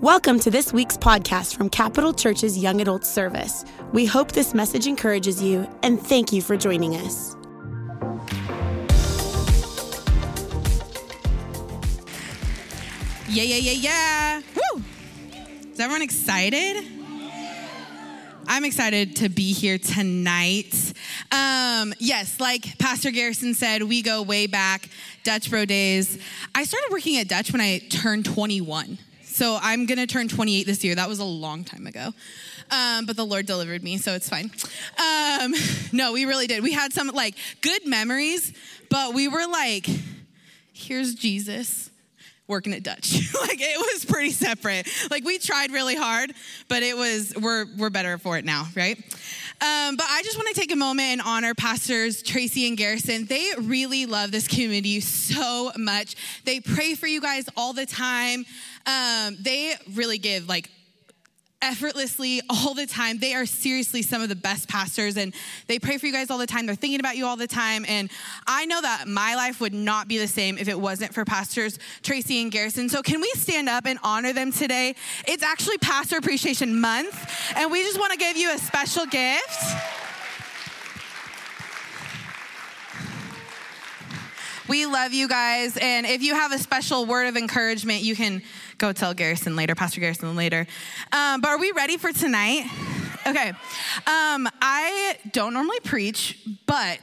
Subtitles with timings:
[0.00, 3.64] Welcome to this week's podcast from Capital Church's Young Adult Service.
[3.92, 7.34] We hope this message encourages you and thank you for joining us.
[13.28, 14.40] Yeah, yeah, yeah, yeah.
[14.54, 14.82] Woo!
[15.72, 16.84] Is everyone excited?
[18.46, 20.92] I'm excited to be here tonight.
[21.32, 24.88] Um, yes, like Pastor Garrison said, we go way back,
[25.24, 26.18] Dutch Bro days.
[26.54, 28.98] I started working at Dutch when I turned 21.
[29.38, 30.96] So I'm gonna turn 28 this year.
[30.96, 32.12] That was a long time ago.
[32.72, 34.50] Um, but the Lord delivered me, so it's fine.
[34.98, 35.54] Um,
[35.92, 36.60] no, we really did.
[36.60, 38.52] We had some like good memories,
[38.90, 39.86] but we were like,
[40.72, 41.88] here's Jesus
[42.48, 43.32] working at Dutch.
[43.40, 44.88] like it was pretty separate.
[45.08, 46.32] Like we tried really hard,
[46.68, 48.96] but it was we're we're better for it now, right?
[49.60, 53.26] Um, but I just want to take a moment and honor pastors Tracy and Garrison.
[53.26, 56.14] They really love this community so much.
[56.44, 58.46] They pray for you guys all the time.
[58.88, 60.70] Um, they really give like
[61.60, 63.18] effortlessly all the time.
[63.18, 65.34] They are seriously some of the best pastors and
[65.66, 66.66] they pray for you guys all the time.
[66.66, 67.84] They're thinking about you all the time.
[67.88, 68.10] And
[68.46, 71.78] I know that my life would not be the same if it wasn't for pastors
[72.02, 72.88] Tracy and Garrison.
[72.88, 74.94] So can we stand up and honor them today?
[75.26, 79.97] It's actually Pastor Appreciation Month and we just want to give you a special gift.
[84.68, 85.78] We love you guys.
[85.78, 88.42] And if you have a special word of encouragement, you can
[88.76, 90.66] go tell Garrison later, Pastor Garrison later.
[91.10, 92.70] Um, but are we ready for tonight?
[93.26, 93.48] Okay.
[93.48, 97.00] Um, I don't normally preach, but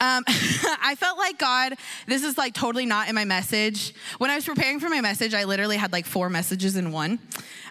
[0.00, 1.74] um, I felt like God,
[2.06, 3.92] this is like totally not in my message.
[4.18, 7.18] When I was preparing for my message, I literally had like four messages in one.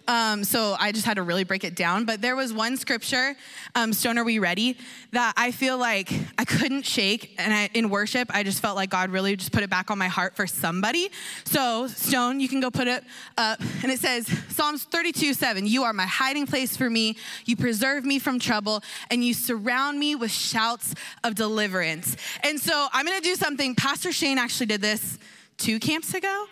[0.07, 2.05] Um, so I just had to really break it down.
[2.05, 3.35] But there was one scripture,
[3.75, 4.77] um, Stone, are we ready?
[5.11, 7.35] That I feel like I couldn't shake.
[7.37, 9.97] And I, in worship, I just felt like God really just put it back on
[9.97, 11.09] my heart for somebody.
[11.43, 13.03] So, Stone, you can go put it
[13.37, 13.59] up.
[13.83, 17.17] And it says, Psalms 32 7, You are my hiding place for me.
[17.45, 22.15] You preserve me from trouble, and you surround me with shouts of deliverance.
[22.43, 23.75] And so I'm gonna do something.
[23.75, 25.19] Pastor Shane actually did this
[25.57, 26.45] two camps ago.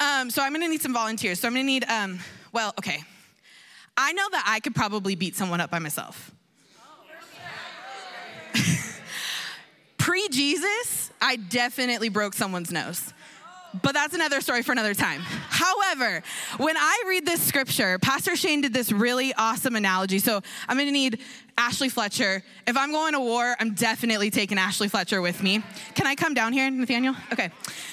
[0.00, 1.40] Um, so I'm gonna need some volunteers.
[1.40, 2.18] So I'm gonna need, um,
[2.58, 3.04] well, okay.
[3.96, 6.32] I know that I could probably beat someone up by myself.
[9.96, 13.14] Pre Jesus, I definitely broke someone's nose.
[13.82, 15.20] But that's another story for another time.
[15.22, 16.22] However,
[16.58, 20.18] when I read this scripture, Pastor Shane did this really awesome analogy.
[20.18, 21.20] So I'm gonna need
[21.58, 22.42] Ashley Fletcher.
[22.66, 25.62] If I'm going to war, I'm definitely taking Ashley Fletcher with me.
[25.94, 27.16] Can I come down here, Nathaniel?
[27.32, 27.50] Okay.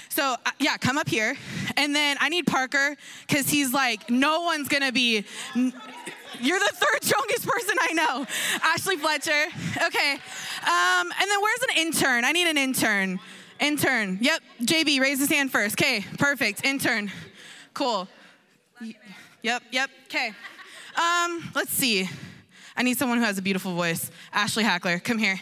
[0.10, 1.36] So, uh, yeah, come up here.
[1.76, 2.96] And then I need Parker,
[3.28, 5.26] because he's like, no one's gonna be.
[5.56, 8.28] You're the third strongest person I know.
[8.62, 9.46] Ashley Fletcher.
[9.84, 10.12] Okay.
[10.14, 12.24] Um, and then where's an intern?
[12.24, 13.20] I need an intern.
[13.60, 14.18] Intern.
[14.22, 14.42] Yep.
[14.62, 15.76] JB, raise his hand first.
[15.80, 16.66] Okay, perfect.
[16.66, 17.12] Intern.
[17.74, 18.08] Cool.
[19.42, 19.90] Yep, yep.
[20.06, 20.32] Okay.
[20.96, 22.10] Um, let's see.
[22.76, 24.12] I need someone who has a beautiful voice.
[24.34, 25.40] Ashley Hackler, come here.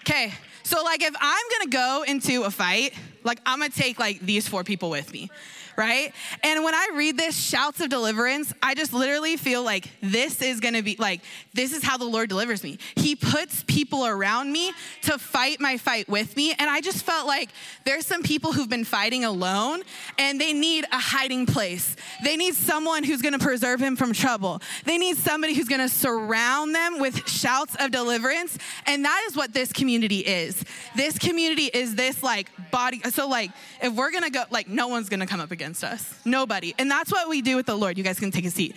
[0.00, 0.32] Okay.
[0.64, 2.94] So like if I'm gonna go into a fight,
[3.24, 5.30] like I'm gonna take like these four people with me
[5.76, 6.12] right?
[6.42, 10.60] And when I read this, shouts of deliverance, I just literally feel like this is
[10.60, 11.20] gonna be like,
[11.54, 12.78] this is how the Lord delivers me.
[12.96, 14.72] He puts people around me
[15.02, 16.52] to fight my fight with me.
[16.52, 17.50] And I just felt like
[17.84, 19.82] there's some people who've been fighting alone
[20.18, 21.96] and they need a hiding place.
[22.22, 24.60] They need someone who's gonna preserve him from trouble.
[24.84, 28.58] They need somebody who's gonna surround them with shouts of deliverance.
[28.86, 30.64] And that is what this community is.
[30.96, 33.00] This community is this like body.
[33.10, 33.50] So, like,
[33.82, 36.12] if we're gonna go, like, no one's gonna come up against against us.
[36.24, 36.74] Nobody.
[36.76, 37.96] And that's what we do with the Lord.
[37.96, 38.74] You guys can take a seat.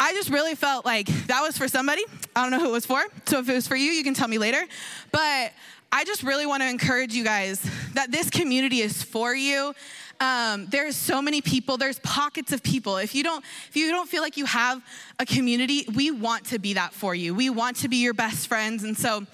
[0.00, 2.02] I just really felt like that was for somebody.
[2.34, 3.02] I don't know who it was for.
[3.26, 4.64] So if it was for you, you can tell me later.
[5.10, 5.52] But
[5.92, 7.60] I just really want to encourage you guys
[7.92, 9.74] that this community is for you.
[10.22, 11.76] Um, there's so many people.
[11.76, 12.96] There's pockets of people.
[12.96, 14.80] If you don't, if you don't feel like you have
[15.18, 17.34] a community, we want to be that for you.
[17.34, 19.26] We want to be your best friends, and so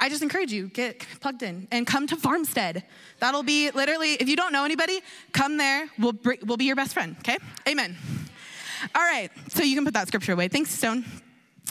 [0.00, 2.84] I just encourage you get plugged in and come to Farmstead.
[3.18, 5.02] That'll be literally, if you don't know anybody,
[5.32, 5.90] come there.
[5.98, 7.36] We'll, we'll be your best friend, okay?
[7.68, 7.94] Amen.
[8.94, 10.48] All right, so you can put that scripture away.
[10.48, 11.04] Thanks, Stone.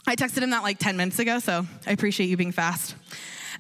[0.06, 2.96] I texted him that like 10 minutes ago, so I appreciate you being fast.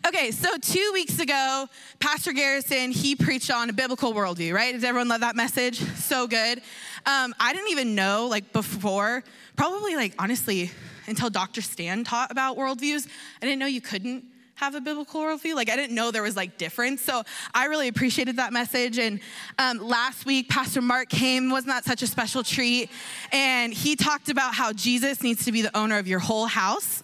[0.07, 1.67] Okay, so two weeks ago,
[1.99, 4.73] Pastor Garrison, he preached on a biblical worldview, right?
[4.73, 5.77] Does everyone love that message?
[5.97, 6.59] So good.
[7.05, 9.25] Um, I didn't even know, like, before,
[9.57, 10.71] probably, like, honestly,
[11.07, 11.61] until Dr.
[11.61, 13.09] Stan taught about worldviews,
[13.41, 14.23] I didn't know you couldn't
[14.55, 15.55] have a biblical worldview.
[15.55, 17.01] Like I didn't know there was like difference.
[17.01, 17.23] So
[17.53, 18.99] I really appreciated that message.
[18.99, 19.21] And
[19.57, 21.49] um, last week, Pastor Mark came.
[21.49, 22.89] Wasn't that such a special treat?
[23.31, 27.03] And he talked about how Jesus needs to be the owner of your whole house.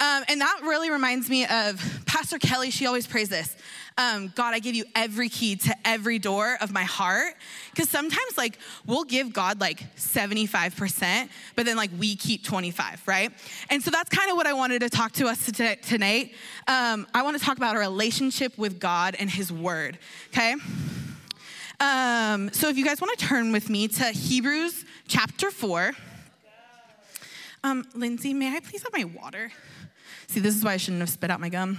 [0.00, 2.70] Um, and that really reminds me of Pastor Kelly.
[2.70, 3.56] She always prays this
[3.96, 7.34] um, God, I give you every key to every door of my heart.
[7.70, 13.30] Because sometimes, like, we'll give God like 75%, but then, like, we keep 25, right?
[13.70, 15.50] And so that's kind of what I wanted to talk to us
[15.82, 16.32] tonight.
[16.66, 19.98] Um, I want to talk about a relationship with God and His Word,
[20.30, 20.54] okay?
[21.80, 25.92] Um, so if you guys want to turn with me to Hebrews chapter 4.
[27.62, 29.50] Um, Lindsay, may I please have my water?
[30.34, 31.78] See, this is why I shouldn't have spit out my gum.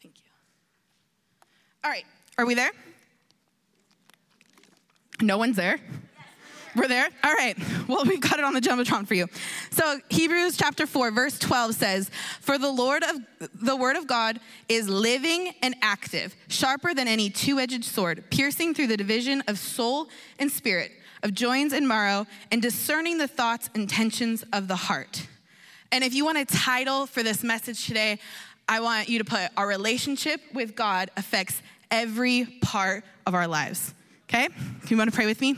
[0.00, 0.30] Thank you.
[1.82, 2.04] All right,
[2.38, 2.70] are we there?
[5.20, 5.80] No one's there?
[6.76, 7.08] We're there?
[7.24, 7.58] All right.
[7.88, 9.26] Well, we've got it on the Jumbotron for you.
[9.70, 12.10] So, Hebrews chapter 4, verse 12 says,
[12.40, 13.16] For the Lord of
[13.52, 14.38] the word of God
[14.68, 20.06] is living and active, sharper than any two-edged sword, piercing through the division of soul
[20.38, 20.92] and spirit,
[21.24, 25.26] of joints and marrow, and discerning the thoughts and intentions of the heart.
[25.92, 28.18] And if you want a title for this message today,
[28.68, 31.60] I want you to put Our relationship with God affects
[31.90, 33.94] every part of our lives.
[34.28, 34.48] Okay?
[34.48, 35.56] Do you want to pray with me?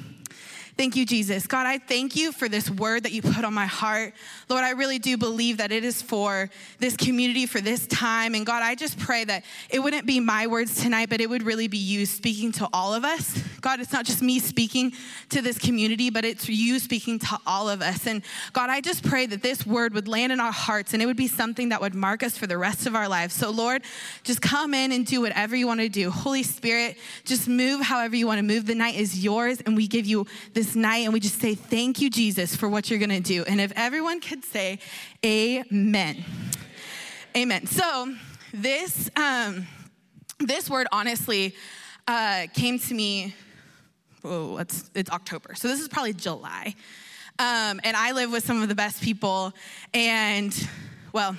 [0.79, 1.49] Thank you, Jesus.
[1.49, 4.15] God, I thank you for this word that you put on my heart.
[4.49, 6.49] Lord, I really do believe that it is for
[6.79, 8.37] this community, for this time.
[8.37, 11.43] And God, I just pray that it wouldn't be my words tonight, but it would
[11.43, 13.43] really be you speaking to all of us.
[13.61, 14.93] God, it's not just me speaking
[15.31, 18.07] to this community, but it's you speaking to all of us.
[18.07, 18.23] And
[18.53, 21.17] God, I just pray that this word would land in our hearts and it would
[21.17, 23.35] be something that would mark us for the rest of our lives.
[23.35, 23.83] So, Lord,
[24.23, 26.09] just come in and do whatever you want to do.
[26.09, 28.67] Holy Spirit, just move however you want to move.
[28.67, 31.55] The night is yours, and we give you this this night and we just say,
[31.55, 33.43] Thank you, Jesus, for what you're going to do.
[33.45, 34.79] And if everyone could say,
[35.25, 36.25] Amen.
[37.37, 37.67] Amen.
[37.67, 38.15] So,
[38.53, 39.67] this, um,
[40.39, 41.55] this word honestly
[42.07, 43.35] uh, came to me,
[44.25, 45.55] oh, it's, it's October.
[45.55, 46.75] So, this is probably July.
[47.39, 49.55] Um, and I live with some of the best people.
[49.95, 50.69] And,
[51.13, 51.35] well,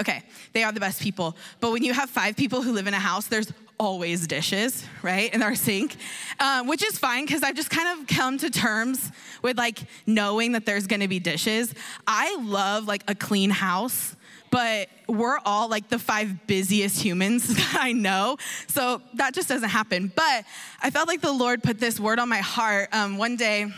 [0.00, 0.22] okay,
[0.52, 1.36] they are the best people.
[1.58, 5.34] But when you have five people who live in a house, there's always dishes, right,
[5.34, 5.96] in our sink,
[6.38, 9.10] um, which is fine because I've just kind of come to terms
[9.42, 11.74] with like knowing that there's gonna be dishes.
[12.06, 14.14] I love like a clean house
[14.50, 18.36] but we're all like the five busiest humans that I know.
[18.68, 20.12] So that just doesn't happen.
[20.14, 20.44] But
[20.82, 22.90] I felt like the Lord put this word on my heart.
[22.92, 23.72] Um, one day,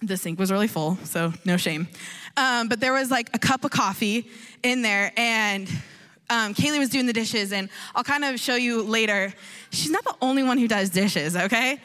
[0.00, 1.86] the sink was really full, so no shame.
[2.36, 4.28] Um, but there was like a cup of coffee
[4.64, 5.70] in there, and
[6.32, 9.34] um, Kaylee was doing the dishes, and I'll kind of show you later.
[9.70, 11.78] She's not the only one who does dishes, okay?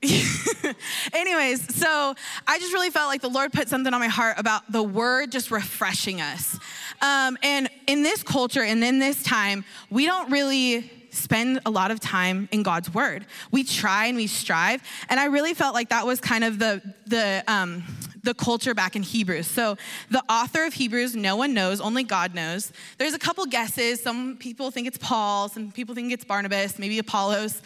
[1.12, 2.14] Anyways, so
[2.46, 5.32] I just really felt like the Lord put something on my heart about the word
[5.32, 6.56] just refreshing us.
[7.02, 11.90] Um, and in this culture and in this time, we don't really spend a lot
[11.90, 13.26] of time in God's word.
[13.50, 16.80] We try and we strive, and I really felt like that was kind of the
[17.06, 17.82] the um,
[18.22, 19.46] the culture back in Hebrews.
[19.46, 19.76] So
[20.10, 22.72] the author of Hebrews, no one knows, only God knows.
[22.98, 24.02] There's a couple guesses.
[24.02, 27.62] Some people think it's Paul, some people think it's Barnabas, maybe Apollos.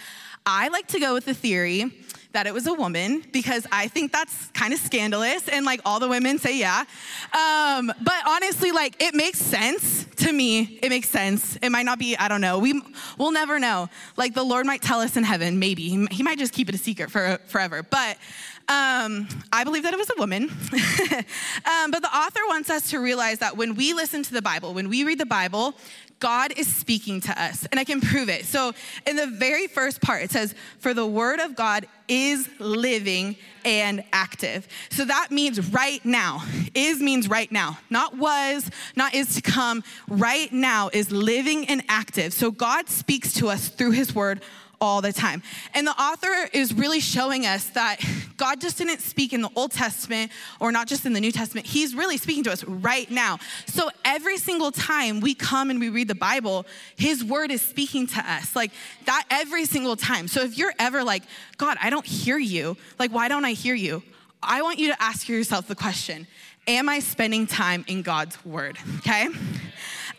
[0.46, 1.90] I like to go with the theory
[2.34, 5.98] that it was a woman because I think that's kind of scandalous and like all
[5.98, 6.84] the women say yeah.
[7.32, 10.78] Um, but honestly, like it makes sense to me.
[10.82, 11.56] It makes sense.
[11.62, 12.58] It might not be, I don't know.
[12.58, 12.80] We,
[13.18, 13.88] we'll never know.
[14.16, 16.06] Like the Lord might tell us in heaven, maybe.
[16.10, 17.82] He might just keep it a secret for forever.
[17.82, 18.18] But
[18.66, 20.44] um, I believe that it was a woman.
[20.50, 24.72] um, but the author wants us to realize that when we listen to the Bible,
[24.72, 25.74] when we read the Bible,
[26.20, 28.46] God is speaking to us, and I can prove it.
[28.46, 28.72] So,
[29.06, 34.04] in the very first part, it says, For the word of God is living and
[34.12, 34.68] active.
[34.90, 36.44] So that means right now.
[36.74, 39.82] Is means right now, not was, not is to come.
[40.08, 42.32] Right now is living and active.
[42.32, 44.42] So God speaks to us through his word
[44.84, 45.42] all the time.
[45.72, 48.00] And the author is really showing us that
[48.36, 51.66] God just didn't speak in the Old Testament or not just in the New Testament.
[51.66, 53.38] He's really speaking to us right now.
[53.66, 58.06] So every single time we come and we read the Bible, his word is speaking
[58.08, 58.72] to us like
[59.06, 60.28] that every single time.
[60.28, 61.22] So if you're ever like,
[61.56, 64.02] God, I don't hear you, like, why don't I hear you?
[64.42, 66.26] I want you to ask yourself the question
[66.66, 68.78] Am I spending time in God's word?
[68.98, 69.28] Okay?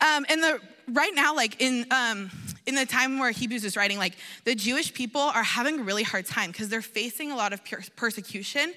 [0.01, 0.59] Um, and the
[0.91, 2.29] right now, like in um,
[2.65, 6.03] in the time where Hebrews is writing, like the Jewish people are having a really
[6.03, 7.61] hard time because they're facing a lot of
[7.95, 8.73] persecution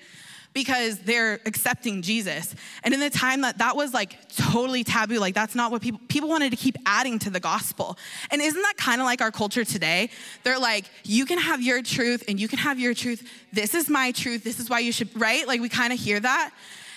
[0.54, 2.54] because they're accepting Jesus.
[2.82, 6.00] And in the time that that was like totally taboo, like that's not what people
[6.08, 7.98] people wanted to keep adding to the gospel.
[8.30, 10.10] And isn't that kind of like our culture today?
[10.44, 13.28] They're like, you can have your truth and you can have your truth.
[13.52, 14.44] This is my truth.
[14.44, 15.46] This is why you should, right?
[15.46, 16.52] Like we kind of hear that.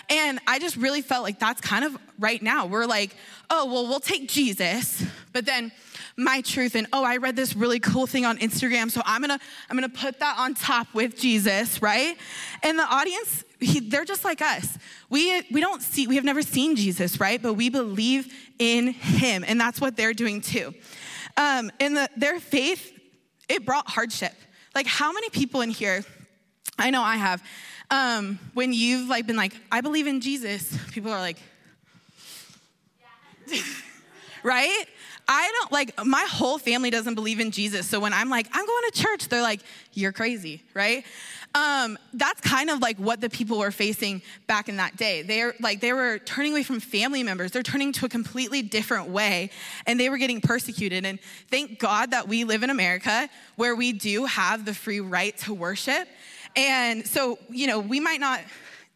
[0.10, 2.65] And I just really felt like that's kind of right now.
[2.65, 3.15] We're like,
[3.50, 5.71] oh, well, we'll take Jesus, but then
[6.18, 9.39] my truth and oh i read this really cool thing on instagram so i'm gonna
[9.70, 12.18] i'm gonna put that on top with jesus right
[12.63, 14.77] and the audience he, they're just like us
[15.10, 19.44] we we don't see we have never seen jesus right but we believe in him
[19.48, 20.74] and that's what they're doing too
[21.38, 22.91] Um, and the, their faith,
[23.48, 24.34] it brought hardship.
[24.75, 26.03] Like, how many people in here,
[26.77, 27.44] I know I have,
[27.89, 31.38] um, when you've like been like, I believe in Jesus, people are like,
[34.44, 34.86] right?
[35.34, 37.88] I don't like my whole family doesn't believe in Jesus.
[37.88, 39.62] So when I'm like, I'm going to church, they're like,
[39.94, 41.06] you're crazy, right?
[41.56, 45.22] Um, that's kind of like what the people were facing back in that day.
[45.22, 47.52] They're like they were turning away from family members.
[47.52, 49.52] They're turning to a completely different way,
[49.88, 51.06] and they were getting persecuted.
[51.06, 51.18] And
[51.50, 55.54] thank God that we live in America where we do have the free right to
[55.54, 56.10] worship.
[56.58, 58.42] And so, you know, we might not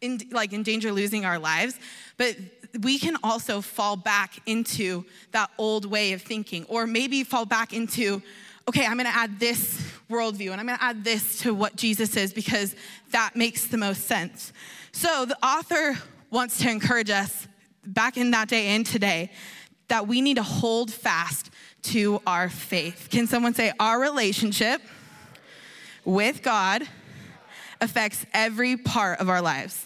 [0.01, 1.79] in, like endanger losing our lives,
[2.17, 2.35] but
[2.81, 7.73] we can also fall back into that old way of thinking, or maybe fall back
[7.73, 8.21] into,
[8.67, 12.33] okay, I'm gonna add this worldview and I'm gonna add this to what Jesus is
[12.33, 12.75] because
[13.11, 14.51] that makes the most sense.
[14.91, 15.97] So the author
[16.31, 17.47] wants to encourage us
[17.85, 19.31] back in that day and today
[19.87, 21.49] that we need to hold fast
[21.83, 23.09] to our faith.
[23.11, 24.81] Can someone say, Our relationship
[26.03, 26.87] with God
[27.79, 29.85] affects every part of our lives?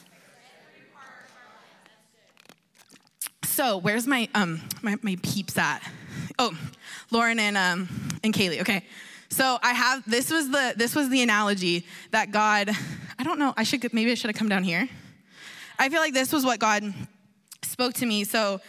[3.60, 5.82] So where's my um my, my peeps at?
[6.40, 6.58] Oh,
[7.12, 7.90] Lauren and um
[8.24, 8.62] and Kaylee.
[8.62, 8.86] Okay.
[9.28, 12.70] So I have this was the this was the analogy that God,
[13.20, 14.88] I don't know, I should maybe I should have come down here.
[15.78, 16.94] I feel like this was what God
[17.64, 18.24] spoke to me.
[18.24, 18.62] So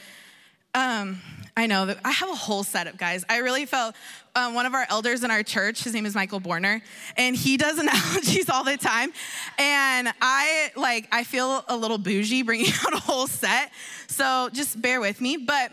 [0.74, 1.20] um
[1.56, 3.24] I know that I have a whole setup, guys.
[3.28, 3.94] I really felt
[4.34, 6.82] um, one of our elders in our church, his name is Michael Borner,
[7.16, 9.12] and he does analogies all the time.
[9.58, 13.72] And I like, I feel a little bougie bringing out a whole set.
[14.06, 15.36] So just bear with me.
[15.36, 15.72] But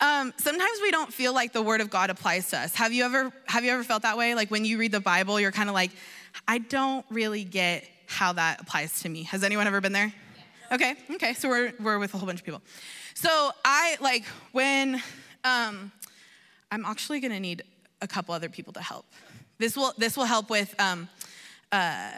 [0.00, 2.74] um, sometimes we don't feel like the word of God applies to us.
[2.74, 4.34] Have you ever have you ever felt that way?
[4.34, 5.92] Like when you read the Bible, you're kind of like,
[6.48, 9.22] I don't really get how that applies to me.
[9.24, 10.12] Has anyone ever been there?
[10.72, 11.34] Okay, okay.
[11.34, 12.62] So we're we're with a whole bunch of people.
[13.14, 15.00] So I like when
[15.44, 15.92] um,
[16.72, 17.62] I'm actually gonna need
[18.02, 19.06] a couple other people to help.
[19.58, 21.08] This will this will help with um,
[21.70, 22.10] uh,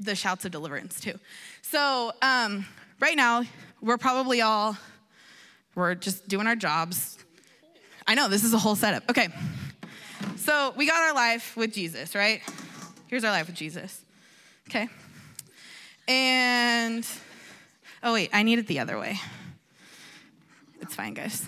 [0.00, 1.18] the shouts of deliverance too.
[1.62, 2.66] So um,
[3.00, 3.44] right now
[3.80, 4.76] we're probably all
[5.74, 7.18] we're just doing our jobs.
[8.06, 9.08] I know this is a whole setup.
[9.08, 9.28] Okay,
[10.36, 12.42] so we got our life with Jesus, right?
[13.06, 14.04] Here's our life with Jesus.
[14.68, 14.88] Okay,
[16.08, 17.06] and
[18.02, 19.18] oh wait, I need it the other way.
[20.80, 21.46] It's fine, guys.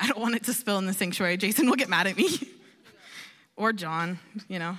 [0.00, 1.36] I don't want it to spill in the sanctuary.
[1.36, 2.28] Jason will get mad at me.
[3.56, 4.78] or John, you know.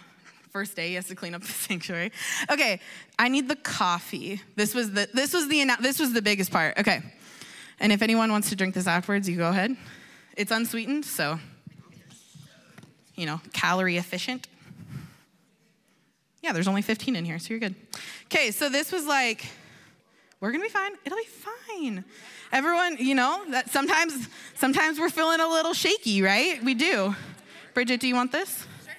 [0.50, 2.12] First day, he has to clean up the sanctuary.
[2.52, 2.82] Okay,
[3.18, 4.42] I need the coffee.
[4.56, 6.78] This was the this was the this was the biggest part.
[6.78, 7.02] Okay.
[7.80, 9.76] And if anyone wants to drink this afterwards, you go ahead.
[10.36, 11.40] It's unsweetened, so
[13.16, 14.48] you know, calorie efficient.
[16.42, 17.76] Yeah, there's only 15 in here, so you're good.
[18.26, 19.46] Okay, so this was like,
[20.42, 20.92] we're gonna be fine.
[21.06, 22.04] It'll be fine.
[22.52, 26.62] Everyone, you know, that sometimes sometimes we're feeling a little shaky, right?
[26.64, 27.16] We do.
[27.74, 28.68] Bridget, do you want this?
[28.84, 28.94] Sure.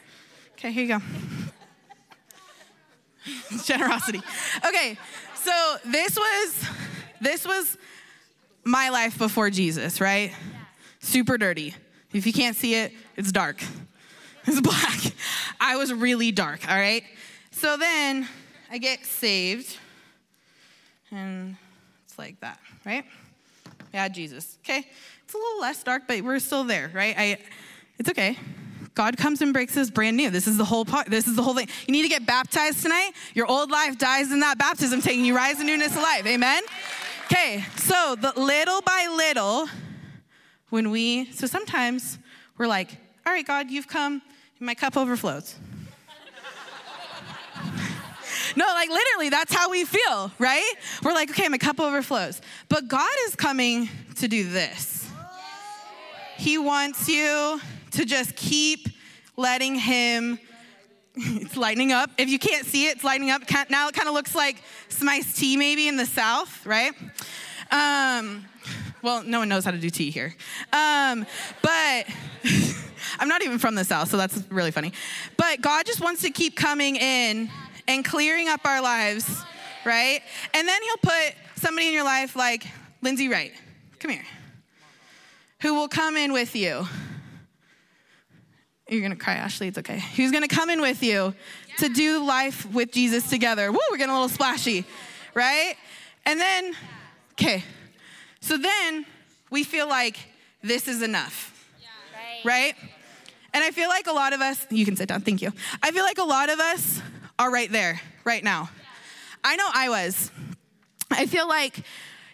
[0.55, 1.03] Okay, here you go.
[3.65, 4.23] Generosity.
[4.67, 4.97] Okay,
[5.35, 6.69] so this was
[7.21, 7.77] this was
[8.65, 10.33] my life before Jesus, right?
[11.01, 11.75] Super dirty.
[12.13, 13.63] If you can't see it, it's dark.
[14.47, 15.01] It's black.
[15.61, 17.05] I was really dark, all right?
[17.53, 18.29] So then
[18.71, 19.79] I get saved,
[21.13, 21.57] and
[22.05, 23.05] it's like that, right?
[23.95, 24.59] Yeah, Jesus.
[24.65, 24.87] Okay,
[25.25, 27.15] it's a little less dark, but we're still there, right?
[27.17, 27.39] I,
[27.99, 28.39] it's okay.
[28.95, 30.29] God comes and breaks us brand new.
[30.29, 31.09] This is the whole part.
[31.09, 31.69] This is the whole thing.
[31.87, 33.13] You need to get baptized tonight.
[33.35, 36.27] Your old life dies in that baptism, taking you rise in newness of life.
[36.27, 36.63] Amen.
[37.25, 39.67] Okay, so the little by little,
[40.69, 42.19] when we, so sometimes
[42.59, 42.91] we're like,
[43.25, 44.21] all right, God, you've come,
[44.61, 45.57] my cup overflows.
[48.57, 50.73] No, like literally, that's how we feel, right?
[51.03, 52.41] We're like, okay, my cup overflows.
[52.69, 55.11] But God is coming to do this.
[56.37, 57.61] He wants you
[57.93, 58.89] to just keep
[59.37, 60.39] letting Him.
[61.15, 62.11] It's lighting up.
[62.17, 63.43] If you can't see it, it's lighting up.
[63.69, 66.93] Now it kind of looks like some iced tea, maybe in the South, right?
[67.71, 68.47] Um,
[69.03, 70.35] well, no one knows how to do tea here.
[70.73, 71.27] Um,
[71.61, 72.07] but
[73.19, 74.93] I'm not even from the South, so that's really funny.
[75.37, 77.51] But God just wants to keep coming in
[77.89, 79.43] and clearing up our lives,
[79.85, 80.21] right?
[80.55, 82.67] And then He'll put somebody in your life like
[83.01, 83.53] Lindsay Wright.
[83.99, 84.25] Come here.
[85.63, 86.87] Who will come in with you
[88.93, 89.69] you're to cry, Ashley.
[89.69, 90.03] It's okay.
[90.17, 91.35] Who's to come in with you
[91.79, 93.73] to do life with Jesus together?
[93.73, 94.85] Woo, we're getting a little splashy,
[95.35, 95.75] right?
[96.27, 96.75] And then,
[97.33, 97.65] okay.
[98.41, 99.07] So then
[99.51, 100.19] we feel like
[100.63, 101.67] this is enough,
[102.45, 102.75] right?
[103.55, 105.53] And I feel like a lot of us, you can sit down, thank you.
[105.83, 107.01] I feel like a lot of us
[107.43, 108.71] are right there, right now.
[109.43, 110.31] I know I was.
[111.11, 111.83] I feel like,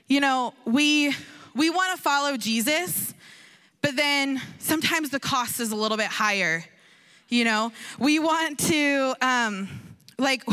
[0.07, 1.15] you know, we
[1.55, 3.15] we want to follow Jesus,
[3.81, 6.63] but then sometimes the cost is a little bit higher.
[7.31, 9.69] You know, we want to, um,
[10.19, 10.45] like,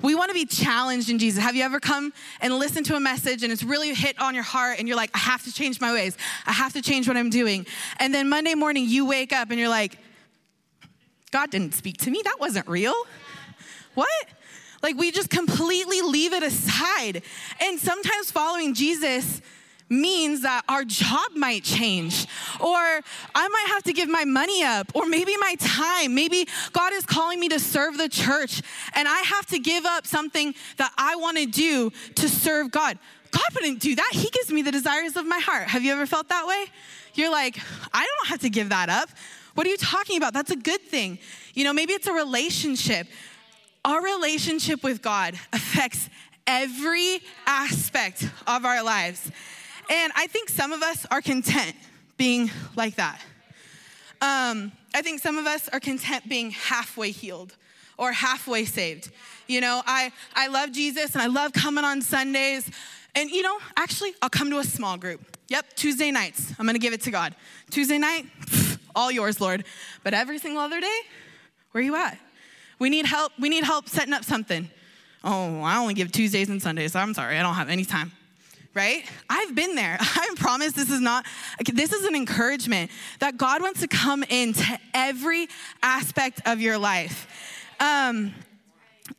[0.00, 1.42] we want to be challenged in Jesus.
[1.42, 4.44] Have you ever come and listened to a message and it's really hit on your
[4.44, 6.16] heart and you're like, I have to change my ways.
[6.46, 7.66] I have to change what I'm doing.
[7.98, 9.98] And then Monday morning you wake up and you're like,
[11.30, 12.22] God didn't speak to me.
[12.24, 12.94] That wasn't real.
[13.94, 14.26] What?
[14.82, 17.22] Like we just completely leave it aside.
[17.60, 19.40] And sometimes following Jesus
[19.88, 22.26] means that our job might change,
[22.58, 22.78] or
[23.34, 26.14] I might have to give my money up, or maybe my time.
[26.14, 28.62] Maybe God is calling me to serve the church,
[28.94, 32.98] and I have to give up something that I want to do to serve God.
[33.30, 34.10] God wouldn't do that.
[34.12, 35.68] He gives me the desires of my heart.
[35.68, 36.64] Have you ever felt that way?
[37.14, 37.58] You're like,
[37.92, 39.10] I don't have to give that up.
[39.54, 40.32] What are you talking about?
[40.32, 41.18] That's a good thing.
[41.52, 43.06] You know, maybe it's a relationship.
[43.84, 46.08] Our relationship with God affects
[46.46, 49.30] every aspect of our lives.
[49.90, 51.76] And I think some of us are content
[52.16, 53.20] being like that.
[54.22, 57.54] Um, I think some of us are content being halfway healed
[57.98, 59.10] or halfway saved.
[59.46, 62.70] You know, I, I love Jesus and I love coming on Sundays.
[63.14, 65.20] And, you know, actually, I'll come to a small group.
[65.48, 66.54] Yep, Tuesday nights.
[66.58, 67.34] I'm gonna give it to God.
[67.70, 68.24] Tuesday night,
[68.96, 69.64] all yours, Lord.
[70.02, 71.00] But every single other day,
[71.72, 72.18] where are you at?
[72.84, 73.32] We need help.
[73.38, 74.68] We need help setting up something.
[75.24, 76.94] Oh, I only give Tuesdays and Sundays.
[76.94, 78.12] I'm sorry, I don't have any time
[78.74, 79.04] right?
[79.30, 79.96] I've been there.
[80.00, 81.24] I promise this is not,
[81.72, 85.48] this is an encouragement that God wants to come into every
[85.82, 87.26] aspect of your life.
[87.80, 88.34] Um,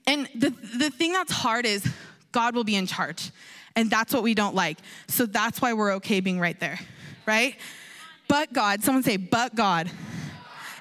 [0.05, 1.89] and the, the thing that's hard is
[2.33, 3.31] God will be in charge.
[3.75, 4.77] And that's what we don't like.
[5.07, 6.79] So that's why we're okay being right there,
[7.25, 7.55] right?
[8.27, 9.89] But God, someone say, but God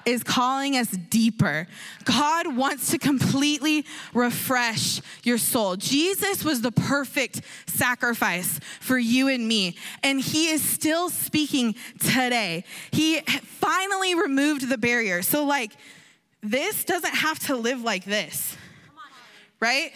[0.07, 1.67] is calling us deeper.
[2.05, 5.77] God wants to completely refresh your soul.
[5.77, 12.65] Jesus was the perfect sacrifice for you and me, and He is still speaking today.
[12.93, 15.23] He finally removed the barrier.
[15.23, 15.73] So, like,
[16.43, 18.57] this doesn't have to live like this,
[19.61, 19.93] right?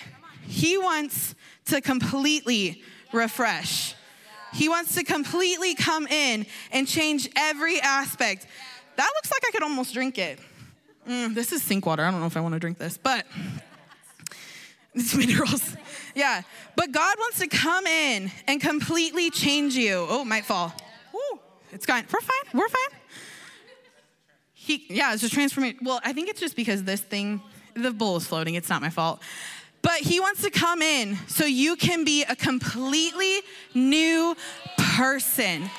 [0.46, 1.34] He wants
[1.66, 3.94] to completely refresh.
[4.54, 8.46] He wants to completely come in and change every aspect
[8.98, 10.40] that looks like I could almost drink it.
[11.08, 12.04] Mm, this is sink water.
[12.04, 13.24] I don't know if I want to drink this, but
[14.94, 15.76] it's minerals.
[16.16, 16.42] Yeah.
[16.74, 20.04] But God wants to come in and completely change you.
[20.08, 20.74] Oh, might fall.
[21.12, 21.38] Woo.
[21.70, 22.06] It's fine.
[22.12, 22.60] We're fine.
[22.60, 22.98] We're fine.
[24.52, 25.78] He, yeah, it's just transformation.
[25.82, 27.40] Well, I think it's just because this thing,
[27.74, 28.56] the bowl is floating.
[28.56, 29.22] It's not my fault.
[29.80, 33.42] But he wants to come in so you can be a completely
[33.74, 34.36] new
[34.76, 35.70] person.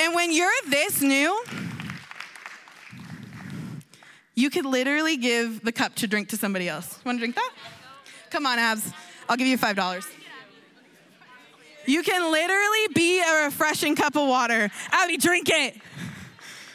[0.00, 1.44] And when you're this new,
[4.38, 7.00] you could literally give the cup to drink to somebody else.
[7.04, 7.50] Want to drink that?
[8.30, 8.92] Come on, Abs.
[9.28, 10.06] I'll give you $5.
[11.86, 14.70] You can literally be a refreshing cup of water.
[14.92, 15.76] Abby, drink it.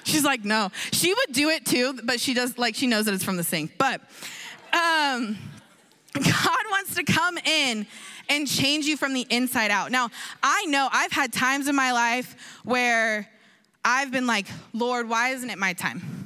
[0.03, 0.71] She's like, no.
[0.91, 3.43] She would do it too, but she does, like, she knows that it's from the
[3.43, 3.77] sink.
[3.77, 4.01] But
[4.73, 5.37] um,
[6.15, 7.87] God wants to come in
[8.27, 9.89] and change you from the inside out.
[9.89, 10.09] Now,
[10.41, 13.29] I know I've had times in my life where
[13.85, 16.22] I've been like, Lord, why isn't it my time?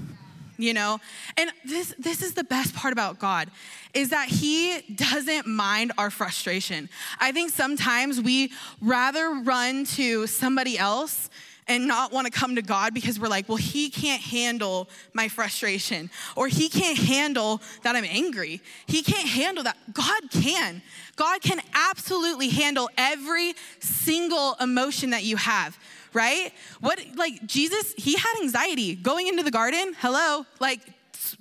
[0.57, 0.99] You know
[1.37, 3.49] and this this is the best part about god
[3.93, 6.89] is that he doesn't mind our frustration
[7.19, 11.29] i think sometimes we rather run to somebody else
[11.67, 15.27] and not want to come to God because we're like, well, he can't handle my
[15.27, 18.61] frustration, or he can't handle that I'm angry.
[18.85, 19.77] He can't handle that.
[19.93, 20.81] God can.
[21.15, 25.77] God can absolutely handle every single emotion that you have
[26.13, 26.53] right?
[26.79, 29.93] What like Jesus, he had anxiety going into the garden.
[29.99, 30.81] Hello, like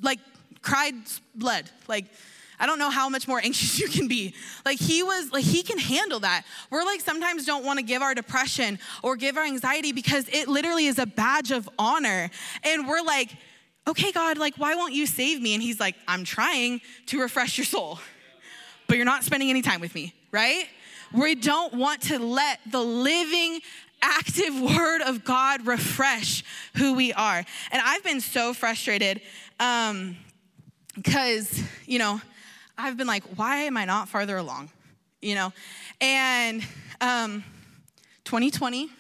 [0.03, 0.21] like
[0.63, 0.95] cried
[1.35, 1.71] blood.
[1.89, 2.07] Like
[2.59, 4.35] I don't know how much more anxious you can be.
[4.65, 6.45] Like he was like he can handle that.
[6.71, 10.49] We're like sometimes don't want to give our depression or give our anxiety because it
[10.49, 12.31] literally is a badge of honor.
[12.65, 13.37] And we're like,
[13.87, 17.59] "Okay, God, like why won't you save me?" And he's like, "I'm trying to refresh
[17.59, 17.99] your soul.
[18.89, 20.69] But you're not spending any time with me." Right?
[21.13, 23.61] We don't want to let the living
[24.03, 26.45] active word of God refresh
[26.77, 27.45] who we are.
[27.71, 29.21] And I've been so frustrated
[29.59, 30.17] Um,
[30.95, 32.21] because, um, you know,
[32.79, 34.71] I've been like, why am I not farther along?
[35.21, 35.53] You know?
[36.01, 36.63] And
[37.01, 37.45] um,
[38.25, 38.91] 2020,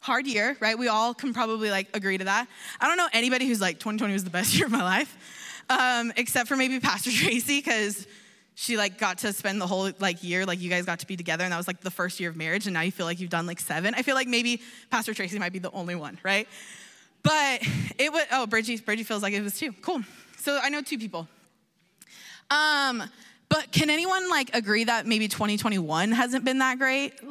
[0.00, 0.78] hard year, right?
[0.78, 2.48] We all can probably like agree to that.
[2.80, 6.12] I don't know anybody who's like, 2020 was the best year of my life, um,
[6.16, 8.06] except for maybe Pastor Tracy, because
[8.54, 11.16] she like got to spend the whole like year like you guys got to be
[11.16, 13.20] together and that was like the first year of marriage and now you feel like
[13.20, 13.94] you've done like seven.
[13.94, 14.60] I feel like maybe
[14.90, 16.48] pastor tracy might be the only one right?
[17.22, 17.62] But
[17.98, 19.72] it was oh bridgie bridgie feels like it was two.
[19.72, 20.02] Cool.
[20.38, 21.28] So i know two people.
[22.50, 23.02] Um
[23.48, 27.12] but can anyone like agree that maybe 2021 hasn't been that great?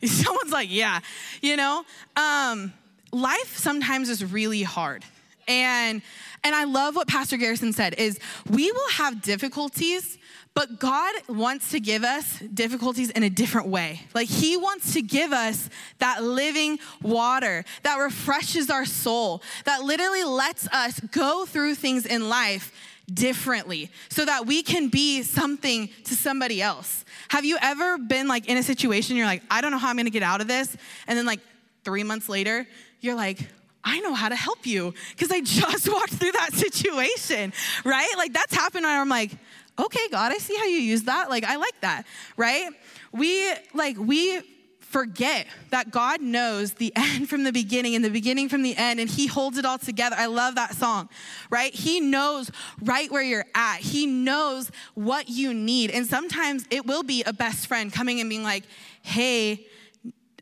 [0.00, 1.00] Like someone's like yeah
[1.40, 1.84] you know?
[2.16, 2.72] Um
[3.12, 5.04] life sometimes is really hard.
[5.48, 6.02] And
[6.44, 10.16] and I love what Pastor Garrison said is we will have difficulties,
[10.54, 14.02] but God wants to give us difficulties in a different way.
[14.14, 20.22] Like he wants to give us that living water that refreshes our soul, that literally
[20.22, 22.72] lets us go through things in life
[23.12, 27.04] differently so that we can be something to somebody else.
[27.28, 29.96] Have you ever been like in a situation you're like, I don't know how I'm
[29.96, 30.76] gonna get out of this?
[31.06, 31.40] And then like
[31.84, 32.66] three months later,
[33.00, 33.38] you're like,
[33.86, 37.52] I know how to help you because I just walked through that situation,
[37.84, 38.12] right?
[38.18, 39.30] Like that's happened and I'm like,
[39.78, 41.30] okay, God, I see how you use that.
[41.30, 42.04] Like I like that,
[42.36, 42.68] right?
[43.12, 44.42] We like we
[44.80, 48.98] forget that God knows the end from the beginning and the beginning from the end,
[48.98, 50.16] and He holds it all together.
[50.18, 51.08] I love that song,
[51.48, 51.72] right?
[51.72, 52.50] He knows
[52.82, 55.92] right where you're at, He knows what you need.
[55.92, 58.64] And sometimes it will be a best friend coming and being like,
[59.02, 59.66] hey,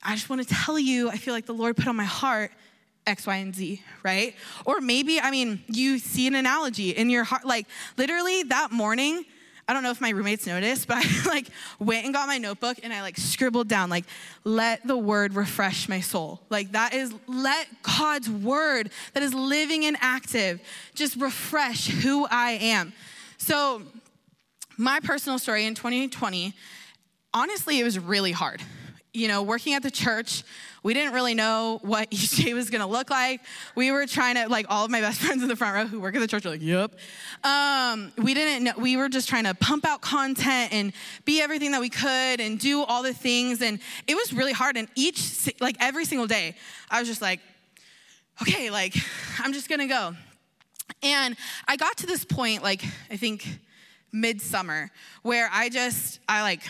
[0.03, 2.51] I just want to tell you, I feel like the Lord put on my heart
[3.07, 4.35] X, Y, and Z, right?
[4.65, 7.45] Or maybe, I mean, you see an analogy in your heart.
[7.45, 9.25] Like, literally that morning,
[9.67, 12.79] I don't know if my roommates noticed, but I like went and got my notebook
[12.83, 14.05] and I like scribbled down, like,
[14.45, 16.41] let the word refresh my soul.
[16.51, 20.61] Like, that is, let God's word that is living and active
[20.95, 22.93] just refresh who I am.
[23.39, 23.83] So,
[24.77, 26.53] my personal story in 2020,
[27.33, 28.61] honestly, it was really hard.
[29.15, 30.43] You know, working at the church,
[30.83, 33.41] we didn't really know what each day was gonna look like.
[33.75, 36.01] We were trying to, like, all of my best friends in the front row who
[36.01, 36.95] work at the church were like, yep.
[37.43, 40.93] Um, we didn't know, we were just trying to pump out content and
[41.25, 43.63] be everything that we could and do all the things.
[43.63, 44.77] And it was really hard.
[44.77, 46.57] And each, like, every single day,
[46.91, 47.41] I was just like,
[48.43, 48.95] okay, like,
[49.39, 50.15] I'm just gonna go.
[51.03, 51.37] And
[51.69, 53.47] I got to this point, like, I think
[54.13, 54.91] midsummer,
[55.23, 56.63] where I just, I like,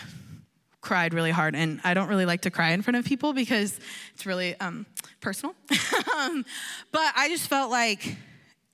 [0.85, 1.55] cried really hard.
[1.55, 3.77] And I don't really like to cry in front of people because
[4.13, 4.85] it's really um,
[5.19, 5.55] personal.
[6.17, 6.45] um,
[6.91, 8.15] but I just felt like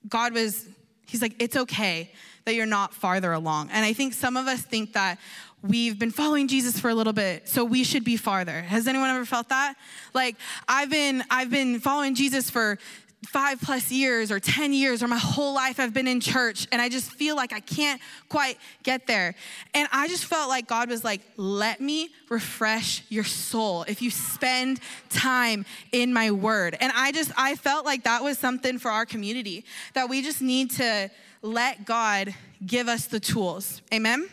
[0.08, 0.66] God was,
[1.06, 2.12] He's like, it's okay
[2.44, 3.70] that you're not farther along.
[3.72, 5.18] And I think some of us think that
[5.62, 8.62] we've been following Jesus for a little bit, so we should be farther.
[8.62, 9.74] Has anyone ever felt that?
[10.12, 10.36] Like
[10.68, 12.78] I've been I've been following Jesus for
[13.28, 16.82] five plus years or 10 years or my whole life I've been in church and
[16.82, 19.34] I just feel like I can't quite get there.
[19.74, 24.10] And I just felt like God was like, let me refresh your soul if you
[24.10, 26.76] spend time in my word.
[26.80, 30.42] And I just, I felt like that was something for our community that we just
[30.42, 31.10] need to
[31.42, 33.82] let God give us the tools.
[33.94, 34.28] Amen?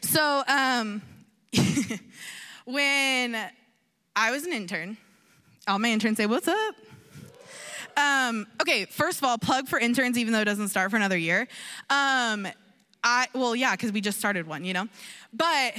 [0.00, 1.02] So, um,
[2.64, 3.36] when
[4.16, 4.96] I was an intern,
[5.66, 6.74] all my interns say, What's up?
[7.98, 11.18] Um, okay, first of all, plug for interns, even though it doesn't start for another
[11.18, 11.48] year.
[11.90, 12.46] Um,
[13.02, 14.86] I well, yeah, because we just started one, you know.
[15.32, 15.74] But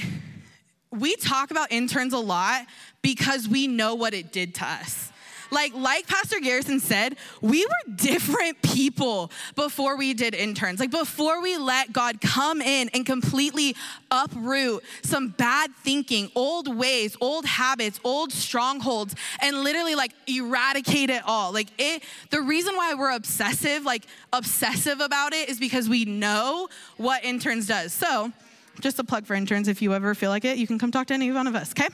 [0.90, 2.66] we talk about interns a lot
[3.00, 5.10] because we know what it did to us.
[5.50, 10.80] Like, like Pastor Garrison said, we were different people before we did interns.
[10.80, 13.74] Like, before we let God come in and completely
[14.10, 21.22] uproot some bad thinking, old ways, old habits, old strongholds, and literally like eradicate it
[21.26, 21.52] all.
[21.52, 26.68] Like, it, the reason why we're obsessive, like obsessive about it, is because we know
[26.96, 27.92] what interns does.
[27.92, 28.32] So,
[28.80, 31.06] just a plug for interns if you ever feel like it, you can come talk
[31.08, 31.88] to any one of us, okay?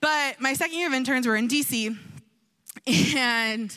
[0.00, 1.96] But my second year of interns, we're in DC,
[3.16, 3.76] and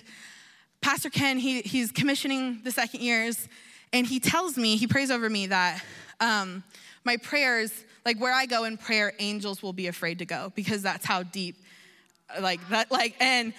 [0.82, 3.48] Pastor Ken, he, he's commissioning the second years,
[3.94, 5.84] and he tells me, he prays over me that
[6.20, 6.64] um,
[7.04, 7.72] my prayers,
[8.06, 11.24] like where I go in prayer, angels will be afraid to go because that's how
[11.24, 11.56] deep,
[12.40, 13.54] like that, like, and,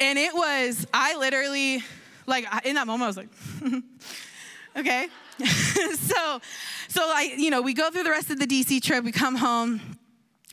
[0.00, 1.82] and it was, I literally,
[2.26, 3.82] like in that moment, I was like,
[4.76, 5.08] okay.
[5.44, 6.40] so,
[6.88, 9.36] so I, you know, we go through the rest of the DC trip, we come
[9.36, 9.80] home,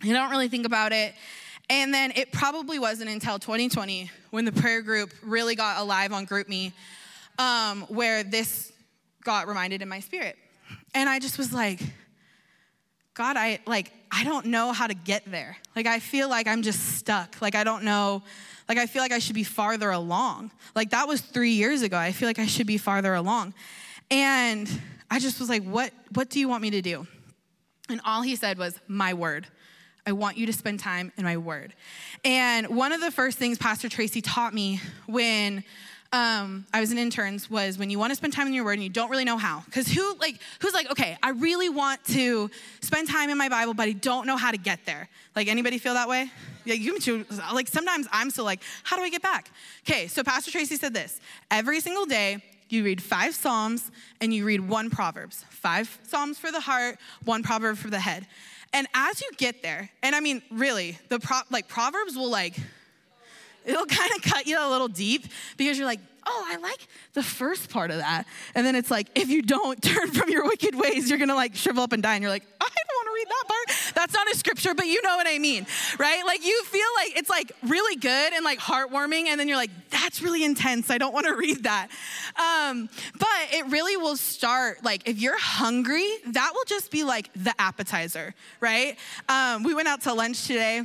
[0.01, 1.13] you don't really think about it.
[1.69, 6.25] And then it probably wasn't until 2020 when the prayer group really got alive on
[6.25, 6.73] GroupMe
[7.37, 8.71] um, where this
[9.23, 10.35] got reminded in my spirit.
[10.95, 11.79] And I just was like,
[13.13, 15.57] God, I like I don't know how to get there.
[15.75, 17.41] Like I feel like I'm just stuck.
[17.41, 18.23] Like I don't know
[18.67, 20.51] like I feel like I should be farther along.
[20.75, 21.97] Like that was 3 years ago.
[21.97, 23.53] I feel like I should be farther along.
[24.09, 24.69] And
[25.11, 27.05] I just was like, "What what do you want me to do?"
[27.89, 29.47] And all he said was, "My word."
[30.05, 31.73] I want you to spend time in my word.
[32.23, 35.63] And one of the first things Pastor Tracy taught me when
[36.11, 38.73] um, I was an intern was when you want to spend time in your word
[38.73, 39.61] and you don't really know how.
[39.65, 42.49] Because who like who's like, okay, I really want to
[42.81, 45.07] spend time in my Bible, but I don't know how to get there.
[45.35, 46.31] Like anybody feel that way?
[46.65, 47.25] Yeah, you too.
[47.53, 49.51] Like sometimes I'm still like, how do I get back?
[49.87, 54.45] Okay, so Pastor Tracy said this: every single day you read five Psalms and you
[54.45, 55.45] read one Proverbs.
[55.49, 58.25] Five Psalms for the heart, one proverb for the head.
[58.73, 62.55] And as you get there, and I mean, really, the pro, like Proverbs will like
[63.65, 65.25] it'll kind of cut you a little deep
[65.57, 68.25] because you're like, oh, I like the first part of that.
[68.55, 71.55] And then it's like, if you don't turn from your wicked ways, you're gonna like
[71.55, 72.15] shrivel up and die.
[72.15, 73.95] And you're like, I don't wanna read that part.
[73.95, 75.65] That's not a scripture, but you know what I mean,
[75.97, 76.23] right?
[76.25, 79.27] Like you feel like it's like really good and like heartwarming.
[79.27, 80.89] And then you're like, that's really intense.
[80.89, 81.89] I don't wanna read that.
[82.35, 87.29] Um, but it really will start like, if you're hungry, that will just be like
[87.35, 88.97] the appetizer, right?
[89.27, 90.83] Um, we went out to lunch today.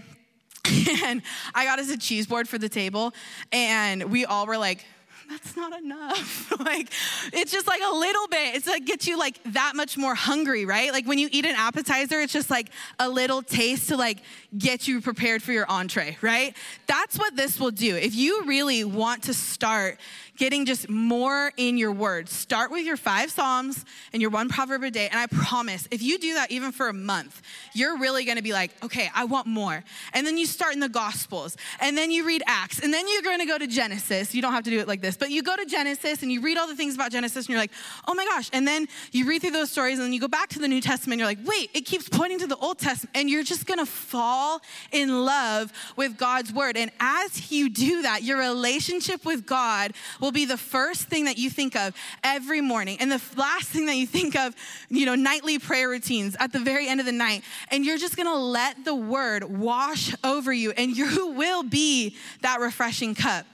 [1.04, 1.22] And
[1.54, 3.14] I got us a cheese board for the table,
[3.52, 4.84] and we all were like,
[5.28, 6.52] that's not enough.
[6.64, 6.90] like,
[7.32, 8.54] it's just like a little bit.
[8.56, 10.92] It's like gets you like that much more hungry, right?
[10.92, 14.18] Like when you eat an appetizer, it's just like a little taste to like
[14.56, 16.56] get you prepared for your entree, right?
[16.87, 17.96] That's what this will do.
[17.96, 19.98] If you really want to start
[20.36, 22.32] getting just more in your words.
[22.32, 25.08] Start with your five Psalms and your one proverb a day.
[25.08, 27.40] And I promise, if you do that even for a month,
[27.72, 29.84] you're really gonna be like, okay, I want more.
[30.12, 33.22] And then you start in the Gospels, and then you read Acts, and then you're
[33.22, 34.34] gonna go to Genesis.
[34.34, 36.40] You don't have to do it like this, but you go to Genesis and you
[36.40, 37.72] read all the things about Genesis, and you're like,
[38.08, 38.50] oh my gosh.
[38.52, 40.80] And then you read through those stories, and then you go back to the New
[40.80, 43.66] Testament, and you're like, wait, it keeps pointing to the Old Testament, and you're just
[43.66, 46.76] gonna fall in love with God's word.
[46.76, 49.92] And as you do that, your relationship with God
[50.24, 53.84] will be the first thing that you think of every morning and the last thing
[53.84, 54.56] that you think of,
[54.88, 57.42] you know, nightly prayer routines at the very end of the night.
[57.70, 62.58] And you're just gonna let the word wash over you and you will be that
[62.60, 63.44] refreshing cup.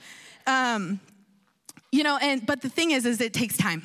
[0.46, 1.00] Um,
[1.90, 3.82] you know, and but the thing is, is it takes time.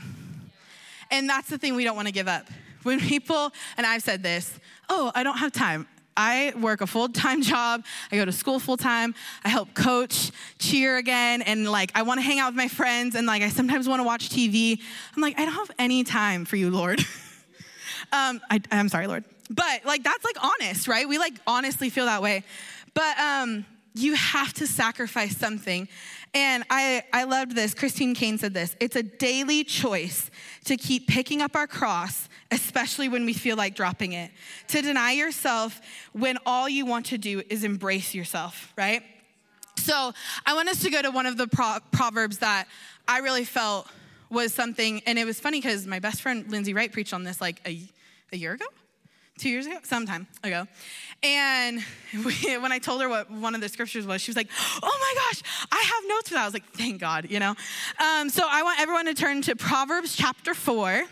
[1.09, 2.47] And that's the thing we don't wanna give up.
[2.83, 5.87] When people, and I've said this, oh, I don't have time.
[6.17, 7.83] I work a full time job.
[8.11, 9.15] I go to school full time.
[9.43, 13.15] I help coach, cheer again, and like I want to hang out with my friends,
[13.15, 14.79] and like I sometimes want to watch TV.
[15.15, 16.99] I'm like, I don't have any time for you, Lord.
[18.11, 19.23] um, I, I'm sorry, Lord.
[19.49, 21.07] But like that's like honest, right?
[21.07, 22.43] We like honestly feel that way.
[22.93, 25.87] But um, you have to sacrifice something.
[26.33, 27.73] And I, I loved this.
[27.73, 30.29] Christine Caine said this it's a daily choice
[30.65, 34.31] to keep picking up our cross, especially when we feel like dropping it.
[34.69, 35.81] To deny yourself
[36.13, 39.03] when all you want to do is embrace yourself, right?
[39.77, 40.13] So
[40.45, 42.67] I want us to go to one of the pro- proverbs that
[43.07, 43.87] I really felt
[44.29, 47.39] was something, and it was funny because my best friend Lindsay Wright preached on this
[47.39, 47.79] like a,
[48.31, 48.65] a year ago,
[49.37, 50.67] two years ago, sometime ago.
[51.23, 51.83] And
[52.25, 54.49] we, when I told her what one of the scriptures was, she was like,
[54.81, 56.41] oh my gosh, I have notes for that.
[56.41, 57.55] I was like, thank God, you know?
[57.99, 61.03] Um, so I want everyone to turn to Proverbs chapter 4.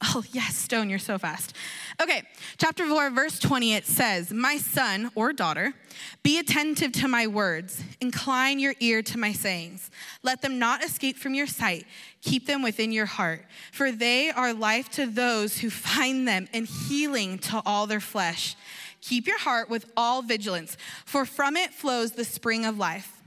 [0.14, 1.54] Oh, yes, Stone, you're so fast.
[2.00, 2.22] Okay,
[2.56, 5.74] chapter 4, verse 20, it says, My son or daughter,
[6.22, 9.90] be attentive to my words, incline your ear to my sayings.
[10.22, 11.86] Let them not escape from your sight,
[12.22, 16.66] keep them within your heart, for they are life to those who find them and
[16.66, 18.56] healing to all their flesh.
[19.02, 23.19] Keep your heart with all vigilance, for from it flows the spring of life.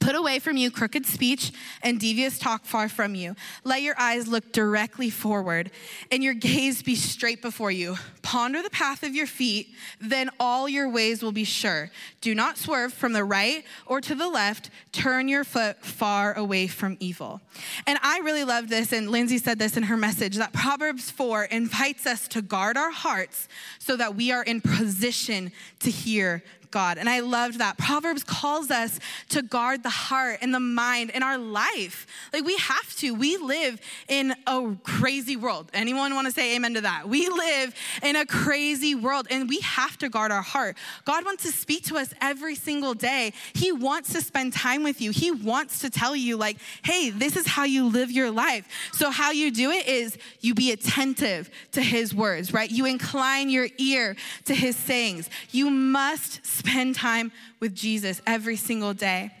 [0.00, 1.52] Put away from you crooked speech
[1.82, 3.36] and devious talk far from you.
[3.62, 5.70] Let your eyes look directly forward
[6.10, 7.96] and your gaze be straight before you.
[8.22, 9.68] Ponder the path of your feet,
[10.00, 11.90] then all your ways will be sure.
[12.20, 14.70] Do not swerve from the right or to the left.
[14.92, 17.40] Turn your foot far away from evil.
[17.86, 21.44] And I really love this, and Lindsay said this in her message that Proverbs 4
[21.44, 26.98] invites us to guard our hearts so that we are in position to hear God.
[26.98, 27.78] And I loved that.
[27.78, 32.06] Proverbs calls us to guard the heart and the mind in our life.
[32.32, 33.14] Like we have to.
[33.14, 35.70] We live in a crazy world.
[35.72, 37.08] Anyone want to say amen to that?
[37.08, 40.76] We live in a crazy world and we have to guard our heart.
[41.04, 43.32] God wants to speak to us every single day.
[43.54, 45.10] He wants to spend time with you.
[45.10, 48.66] He wants to tell you, like, hey, this is how you live your life.
[48.92, 52.70] So, how you do it is you be attentive to His words, right?
[52.70, 55.28] You incline your ear to His sayings.
[55.50, 59.32] You must spend time with Jesus every single day.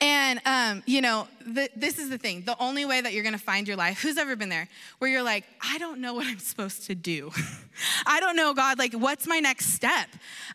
[0.00, 3.38] And, um, you know, the, this is the thing the only way that you're gonna
[3.38, 6.38] find your life, who's ever been there, where you're like, I don't know what I'm
[6.38, 7.32] supposed to do.
[8.06, 10.08] I don't know, God, like, what's my next step?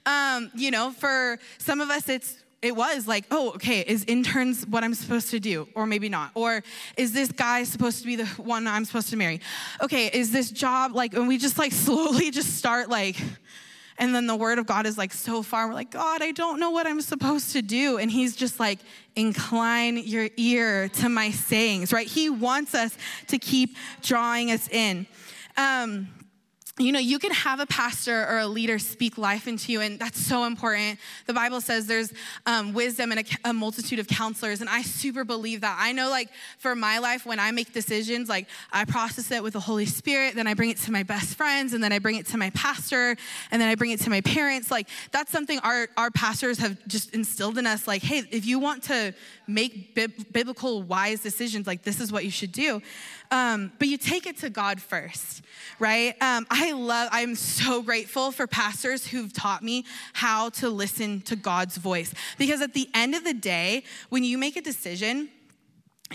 [0.05, 4.65] Um, you know, for some of us, it's, it was like, oh, okay, is interns
[4.65, 5.67] what I'm supposed to do?
[5.75, 6.31] Or maybe not.
[6.33, 6.63] Or
[6.95, 9.41] is this guy supposed to be the one I'm supposed to marry?
[9.81, 13.17] Okay, is this job like, and we just like slowly just start like,
[13.97, 15.67] and then the word of God is like so far.
[15.67, 17.97] We're like, God, I don't know what I'm supposed to do.
[17.97, 18.79] And he's just like,
[19.15, 22.07] incline your ear to my sayings, right?
[22.07, 25.05] He wants us to keep drawing us in.
[25.57, 26.07] Um,
[26.79, 29.99] you know, you can have a pastor or a leader speak life into you, and
[29.99, 30.97] that's so important.
[31.27, 32.11] The Bible says there's
[32.47, 35.77] um, wisdom and a, a, multitude of counselors, and I super believe that.
[35.79, 39.53] I know, like, for my life, when I make decisions, like, I process it with
[39.53, 42.15] the Holy Spirit, then I bring it to my best friends, and then I bring
[42.15, 43.15] it to my pastor,
[43.51, 44.71] and then I bring it to my parents.
[44.71, 47.87] Like, that's something our, our pastors have just instilled in us.
[47.87, 49.13] Like, hey, if you want to
[49.45, 52.81] make bi- biblical, wise decisions, like, this is what you should do.
[53.29, 55.41] Um, but you take it to God first,
[55.79, 56.15] right?
[56.21, 61.35] Um, I love, I'm so grateful for pastors who've taught me how to listen to
[61.35, 62.13] God's voice.
[62.37, 65.29] Because at the end of the day, when you make a decision,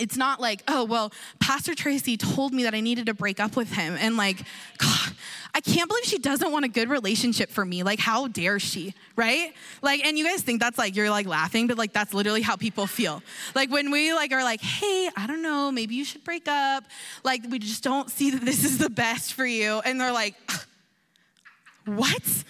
[0.00, 3.56] it's not like, oh, well, Pastor Tracy told me that I needed to break up
[3.56, 3.96] with him.
[3.98, 4.38] And like,
[4.78, 5.12] God,
[5.54, 7.82] I can't believe she doesn't want a good relationship for me.
[7.82, 9.52] Like, how dare she, right?
[9.82, 12.56] Like, and you guys think that's like, you're like laughing, but like, that's literally how
[12.56, 13.22] people feel.
[13.54, 16.84] Like, when we like are like, hey, I don't know, maybe you should break up.
[17.24, 19.80] Like, we just don't see that this is the best for you.
[19.84, 20.34] And they're like,
[21.86, 22.44] what?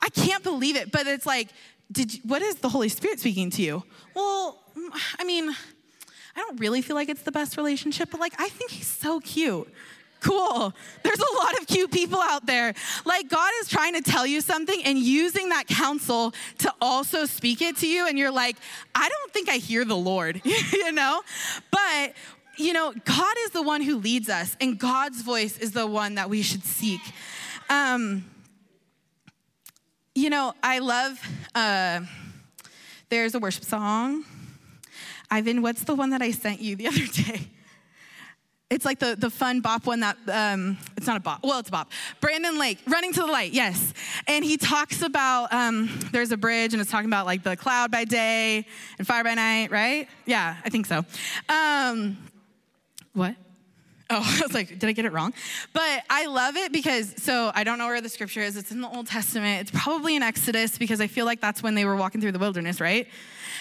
[0.00, 0.90] I can't believe it.
[0.90, 1.48] But it's like,
[1.90, 3.82] did you, what is the Holy Spirit speaking to you?
[4.14, 4.58] Well,
[5.18, 5.54] I mean,
[6.38, 9.18] I don't really feel like it's the best relationship, but like, I think he's so
[9.18, 9.66] cute.
[10.20, 10.72] Cool.
[11.02, 12.74] There's a lot of cute people out there.
[13.04, 17.60] Like, God is trying to tell you something and using that counsel to also speak
[17.60, 18.06] it to you.
[18.06, 18.56] And you're like,
[18.94, 20.40] I don't think I hear the Lord,
[20.72, 21.22] you know?
[21.72, 22.14] But,
[22.56, 26.14] you know, God is the one who leads us, and God's voice is the one
[26.14, 27.00] that we should seek.
[27.68, 28.24] Um,
[30.14, 31.20] you know, I love,
[31.56, 32.02] uh,
[33.08, 34.24] there's a worship song
[35.30, 37.48] Ivan, what's the one that I sent you the other day?
[38.70, 41.70] It's like the, the fun bop one that, um, it's not a bop, well, it's
[41.70, 41.90] a bop.
[42.20, 43.94] Brandon Lake, Running to the Light, yes.
[44.26, 47.90] And he talks about, um, there's a bridge and it's talking about like the cloud
[47.90, 48.66] by day
[48.98, 50.06] and fire by night, right?
[50.26, 51.02] Yeah, I think so.
[51.48, 52.18] Um,
[53.14, 53.36] what?
[54.10, 55.34] Oh, I was like, did I get it wrong?
[55.74, 58.56] But I love it because, so I don't know where the scripture is.
[58.56, 59.60] It's in the Old Testament.
[59.60, 62.38] It's probably in Exodus because I feel like that's when they were walking through the
[62.38, 63.06] wilderness, right?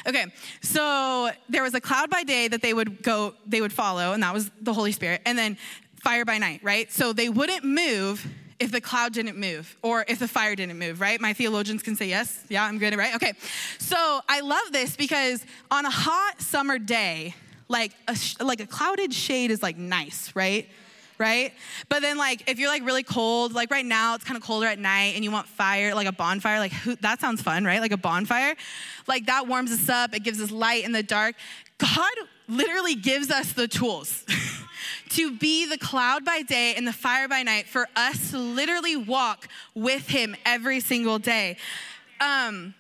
[0.08, 0.28] Okay,
[0.62, 4.24] so there was a cloud by day that they would go, they would follow, and
[4.24, 5.58] that was the Holy Spirit, and then
[6.02, 6.90] fire by night, right?
[6.94, 8.26] So they wouldn't move
[8.60, 11.20] if the cloud didn't move or if the fire didn't move, right?
[11.20, 12.46] My theologians can say yes.
[12.48, 13.16] Yeah, I'm good, right?
[13.16, 13.34] Okay.
[13.80, 17.36] So I love this because on a hot summer day,
[17.68, 20.68] like a, like a clouded shade is like nice, right?
[21.20, 21.54] right?
[21.90, 24.68] But then, like, if you're like really cold, like right now, it's kind of colder
[24.68, 27.82] at night and you want fire, like a bonfire, like who, that sounds fun, right?
[27.82, 28.56] Like a bonfire.
[29.08, 31.36] Like that warms us up, it gives us light in the dark.
[31.78, 32.14] God
[32.48, 34.26] literally gives us the tools
[35.10, 38.96] to be the cloud by day and the fire by night for us to literally
[38.96, 41.58] walk with Him every single day.
[42.20, 42.74] Um,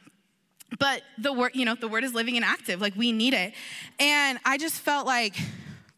[0.79, 2.81] but the word, you know, the word is living and active.
[2.81, 3.53] Like we need it.
[3.99, 5.35] And I just felt like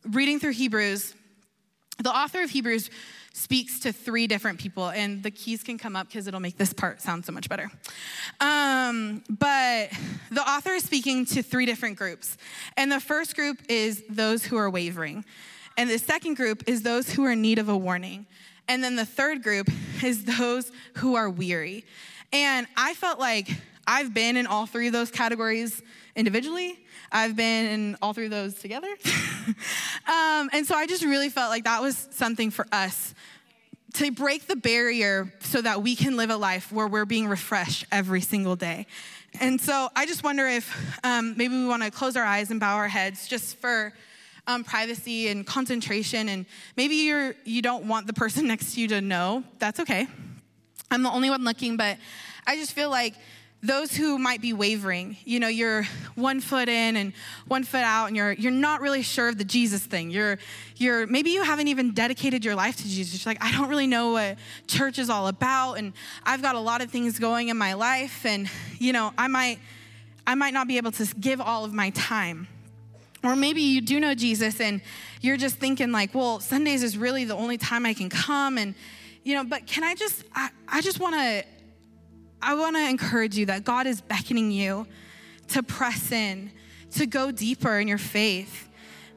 [0.10, 1.14] reading through Hebrews,
[2.02, 2.90] the author of Hebrews
[3.34, 6.74] speaks to three different people, and the keys can come up because it'll make this
[6.74, 7.70] part sound so much better.
[8.42, 9.90] Um, but
[10.32, 12.38] the author is speaking to three different groups.
[12.76, 15.26] And the first group is those who are wavering,
[15.78, 18.26] and the second group is those who are in need of a warning.
[18.68, 19.70] And then the third group
[20.04, 21.86] is those who are weary.
[22.32, 23.50] And I felt like
[23.90, 25.82] I've been in all three of those categories
[26.16, 26.80] individually.
[27.12, 28.88] I've been in all three of those together.
[30.08, 33.16] um, and so I just really felt like that was something for us
[33.94, 37.84] to break the barrier so that we can live a life where we're being refreshed
[37.92, 38.86] every single day.
[39.40, 42.60] And so I just wonder if um, maybe we want to close our eyes and
[42.60, 43.92] bow our heads just for
[44.46, 46.30] um, privacy and concentration.
[46.30, 46.46] And
[46.78, 49.44] maybe you're you don't want the person next to you to know.
[49.58, 50.06] That's okay.
[50.92, 51.98] I'm the only one looking, but
[52.46, 53.16] I just feel like
[53.62, 55.18] those who might be wavering.
[55.26, 55.84] You know you're
[56.16, 57.14] one foot in and
[57.48, 60.12] one foot out and you're you're not really sure of the jesus thing.
[60.12, 60.40] You're
[60.78, 63.26] you're maybe you haven't even dedicated your life to jesus.
[63.26, 65.94] You're like i don't really know what church is all about and
[66.24, 69.60] i've got a lot of things going in my life and you know i might
[70.26, 72.48] i might not be able to give all of my time.
[73.22, 74.82] Or maybe you do know jesus and
[75.20, 78.74] you're just thinking like well sundays is really the only time i can come and
[79.26, 81.44] you know but can i just i, I just want to
[82.42, 84.88] I want to encourage you that God is beckoning you
[85.50, 86.52] to press in,
[86.92, 88.70] to go deeper in your faith.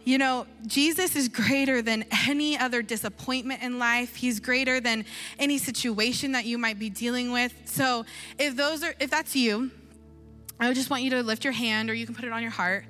[0.04, 4.16] You know, Jesus is greater than any other disappointment in life.
[4.16, 5.04] He's greater than
[5.38, 7.54] any situation that you might be dealing with.
[7.66, 8.04] So,
[8.36, 9.70] if those are if that's you,
[10.58, 12.50] I just want you to lift your hand or you can put it on your
[12.50, 12.84] heart.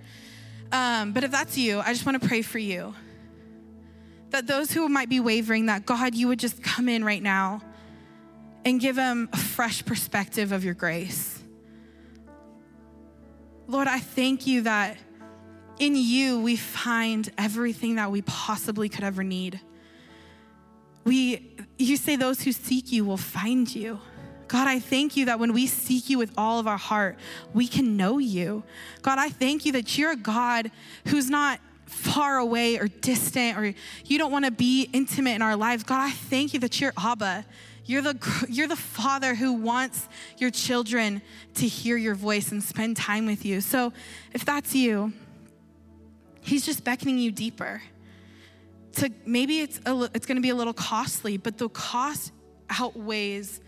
[0.73, 2.95] Um, but if that's you, I just want to pray for you.
[4.31, 7.61] That those who might be wavering, that God, you would just come in right now
[8.65, 11.43] and give them a fresh perspective of your grace.
[13.67, 14.99] Lord, I thank you that
[15.79, 19.61] in you we find everything that we possibly could ever need.
[21.05, 23.99] we you say those who seek you will find you.
[24.47, 27.17] God, I thank you that when we seek you with all of our heart,
[27.55, 28.63] we can know you.
[29.01, 30.71] God, I thank you that you're a God
[31.07, 35.57] who's not far away or distant or you don't want to be intimate in our
[35.57, 35.83] lives.
[35.83, 37.47] God, I thank you that you're Abba.
[37.85, 40.09] You're the, you're the father who wants
[40.39, 41.23] your children
[41.55, 43.61] to hear your voice and spend time with you.
[43.61, 43.93] So
[44.33, 45.13] if that's you,
[46.41, 47.83] he's just beckoning you deeper.
[48.97, 52.33] To maybe it's, a, it's going to be a little costly, but the cost
[52.71, 53.61] outweighs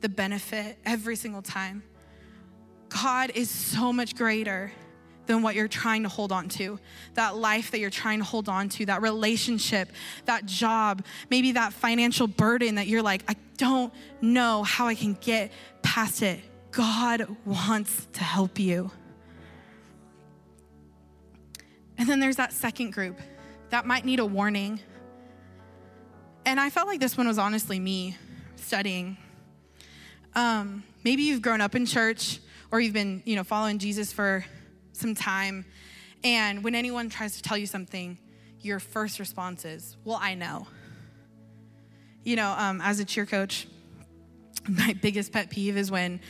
[0.00, 1.82] the benefit every single time.
[2.88, 4.72] God is so much greater
[5.28, 6.80] than what you're trying to hold on to.
[7.14, 9.92] That life that you're trying to hold on to, that relationship,
[10.24, 15.16] that job, maybe that financial burden that you're like, I don't know how I can
[15.20, 15.52] get
[15.82, 16.40] past it.
[16.72, 18.90] God wants to help you.
[21.96, 23.18] And then there's that second group
[23.70, 24.80] that might need a warning.
[26.46, 28.16] And I felt like this one was honestly me
[28.56, 29.18] studying.
[30.34, 32.38] Um, maybe you've grown up in church
[32.70, 34.44] or you've been, you know, following Jesus for
[34.98, 35.64] some time.
[36.24, 38.18] And when anyone tries to tell you something,
[38.60, 40.66] your first response is, Well, I know.
[42.24, 43.66] You know, um, as a cheer coach,
[44.68, 46.20] my biggest pet peeve is when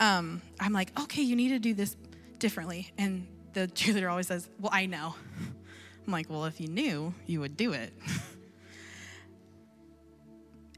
[0.00, 1.96] um, I'm like, Okay, you need to do this
[2.38, 2.92] differently.
[2.98, 5.14] And the cheerleader always says, Well, I know.
[6.06, 7.92] I'm like, Well, if you knew, you would do it.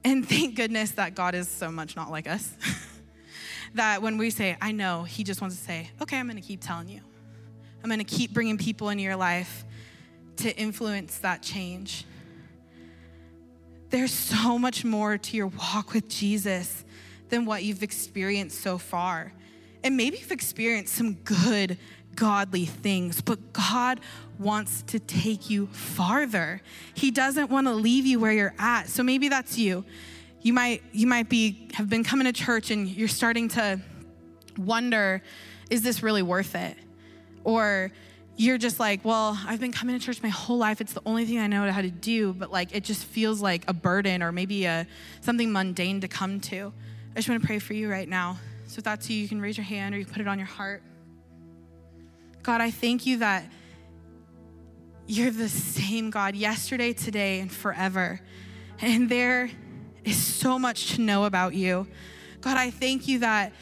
[0.04, 2.52] and thank goodness that God is so much not like us.
[3.74, 6.46] that when we say, I know, He just wants to say, Okay, I'm going to
[6.46, 7.00] keep telling you.
[7.88, 9.64] I'm going to keep bringing people into your life
[10.36, 12.04] to influence that change.
[13.88, 16.84] There's so much more to your walk with Jesus
[17.30, 19.32] than what you've experienced so far.
[19.82, 21.78] And maybe you've experienced some good,
[22.14, 24.00] godly things, but God
[24.38, 26.60] wants to take you farther.
[26.92, 28.90] He doesn't want to leave you where you're at.
[28.90, 29.86] So maybe that's you.
[30.42, 33.80] You might you might be have been coming to church and you're starting to
[34.58, 35.22] wonder
[35.70, 36.76] is this really worth it?
[37.48, 37.90] Or
[38.36, 40.82] you're just like, well, I've been coming to church my whole life.
[40.82, 43.64] It's the only thing I know how to do, but like it just feels like
[43.66, 44.86] a burden or maybe a
[45.22, 46.74] something mundane to come to.
[47.12, 48.36] I just want to pray for you right now.
[48.66, 50.38] So if that's you, you can raise your hand or you can put it on
[50.38, 50.82] your heart.
[52.42, 53.50] God, I thank you that
[55.06, 58.20] you're the same God yesterday, today, and forever.
[58.82, 59.50] And there
[60.04, 61.86] is so much to know about you.
[62.42, 63.54] God, I thank you that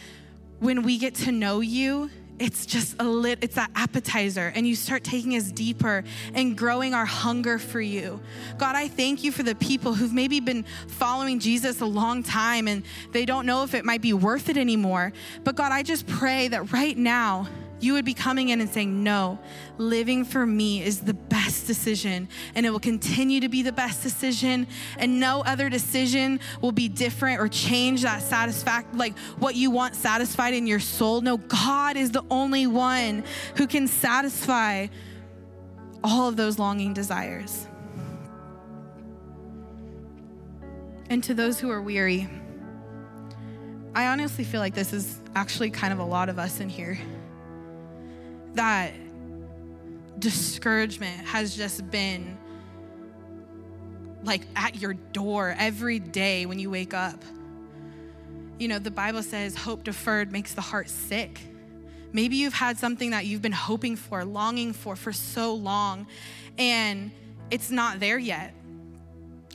[0.59, 4.75] when we get to know you, it's just a lit it's that appetizer and you
[4.75, 8.21] start taking us deeper and growing our hunger for you.
[8.59, 12.69] God i thank you for the people who've maybe been following jesus a long time
[12.69, 15.13] and they don't know if it might be worth it anymore.
[15.45, 17.49] But god i just pray that right now
[17.87, 19.39] you would be coming in and saying, No,
[19.79, 24.03] living for me is the best decision, and it will continue to be the best
[24.03, 24.67] decision,
[24.99, 29.95] and no other decision will be different or change that satisfact like what you want
[29.95, 31.21] satisfied in your soul.
[31.21, 33.25] No, God is the only one
[33.55, 34.89] who can satisfy
[36.03, 37.69] all of those longing desires.
[41.09, 42.29] And to those who are weary,
[43.95, 46.99] I honestly feel like this is actually kind of a lot of us in here
[48.57, 48.93] that
[50.19, 52.37] discouragement has just been
[54.25, 57.23] like at your door every day when you wake up.
[58.59, 61.39] You know, the Bible says hope deferred makes the heart sick.
[62.13, 66.07] Maybe you've had something that you've been hoping for, longing for for so long,
[66.57, 67.11] and
[67.51, 68.55] it's not there yet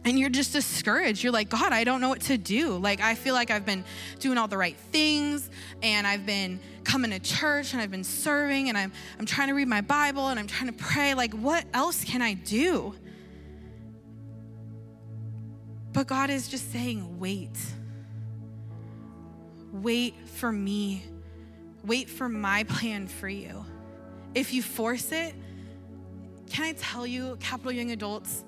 [0.03, 1.23] and you're just discouraged.
[1.23, 2.77] You're like, God, I don't know what to do.
[2.77, 3.83] Like, I feel like I've been
[4.19, 5.49] doing all the right things
[5.83, 9.53] and I've been coming to church and I've been serving and I'm, I'm trying to
[9.53, 11.13] read my Bible and I'm trying to pray.
[11.13, 12.95] Like, what else can I do?
[15.93, 17.57] But God is just saying, wait.
[19.71, 21.05] Wait for me.
[21.85, 23.65] Wait for my plan for you.
[24.33, 25.35] If you force it,
[26.49, 28.43] can I tell you, Capital Young Adults,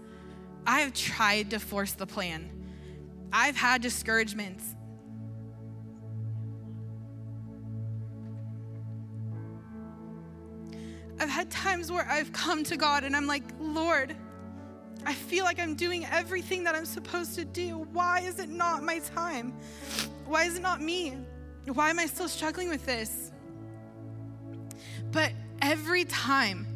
[0.65, 2.49] I have tried to force the plan.
[3.31, 4.75] I've had discouragements.
[11.19, 14.15] I've had times where I've come to God and I'm like, Lord,
[15.05, 17.87] I feel like I'm doing everything that I'm supposed to do.
[17.91, 19.53] Why is it not my time?
[20.25, 21.17] Why is it not me?
[21.65, 23.31] Why am I still struggling with this?
[25.11, 26.67] But every time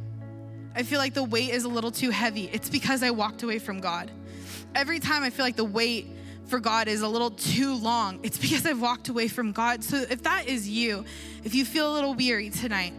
[0.78, 3.58] I feel like the weight is a little too heavy, it's because I walked away
[3.58, 4.12] from God.
[4.76, 6.08] Every time I feel like the wait
[6.46, 9.84] for God is a little too long, it's because I've walked away from God.
[9.84, 11.04] So if that is you,
[11.44, 12.94] if you feel a little weary tonight,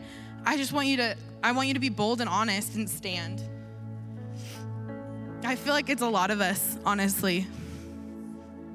[0.44, 3.40] I just want you to I want you to be bold and honest and stand.
[5.44, 7.46] I feel like it's a lot of us, honestly.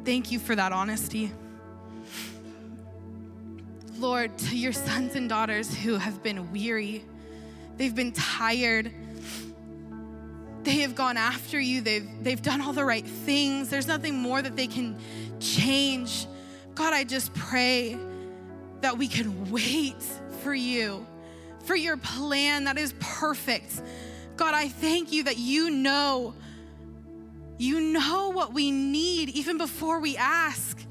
[0.05, 1.29] Thank you for that honesty.
[3.97, 7.03] Lord, to your sons and daughters who have been weary,
[7.77, 8.91] they've been tired,
[10.63, 14.41] they have gone after you, they've, they've done all the right things, there's nothing more
[14.41, 14.97] that they can
[15.39, 16.25] change.
[16.75, 17.97] God, I just pray
[18.81, 20.01] that we can wait
[20.41, 21.05] for you,
[21.65, 23.81] for your plan that is perfect.
[24.35, 26.33] God, I thank you that you know,
[27.57, 30.83] you know what we need even before we ask.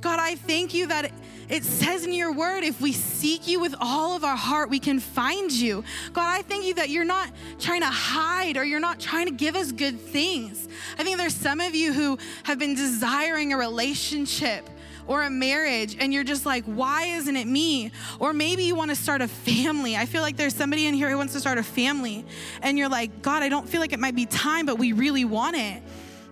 [0.00, 1.10] God, I thank you that
[1.48, 4.80] it says in your word, if we seek you with all of our heart, we
[4.80, 5.84] can find you.
[6.12, 9.32] God, I thank you that you're not trying to hide or you're not trying to
[9.32, 10.68] give us good things.
[10.98, 14.68] I think there's some of you who have been desiring a relationship
[15.06, 17.92] or a marriage and you're just like, why isn't it me?
[18.18, 19.96] Or maybe you want to start a family.
[19.96, 22.24] I feel like there's somebody in here who wants to start a family
[22.62, 25.24] and you're like, God, I don't feel like it might be time, but we really
[25.24, 25.82] want it.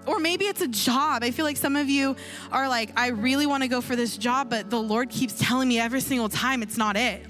[0.07, 1.23] Or maybe it's a job.
[1.23, 2.17] I feel like some of you
[2.53, 5.69] are like, I really want to go for this job, but the Lord keeps telling
[5.69, 7.25] me every single time it's not it.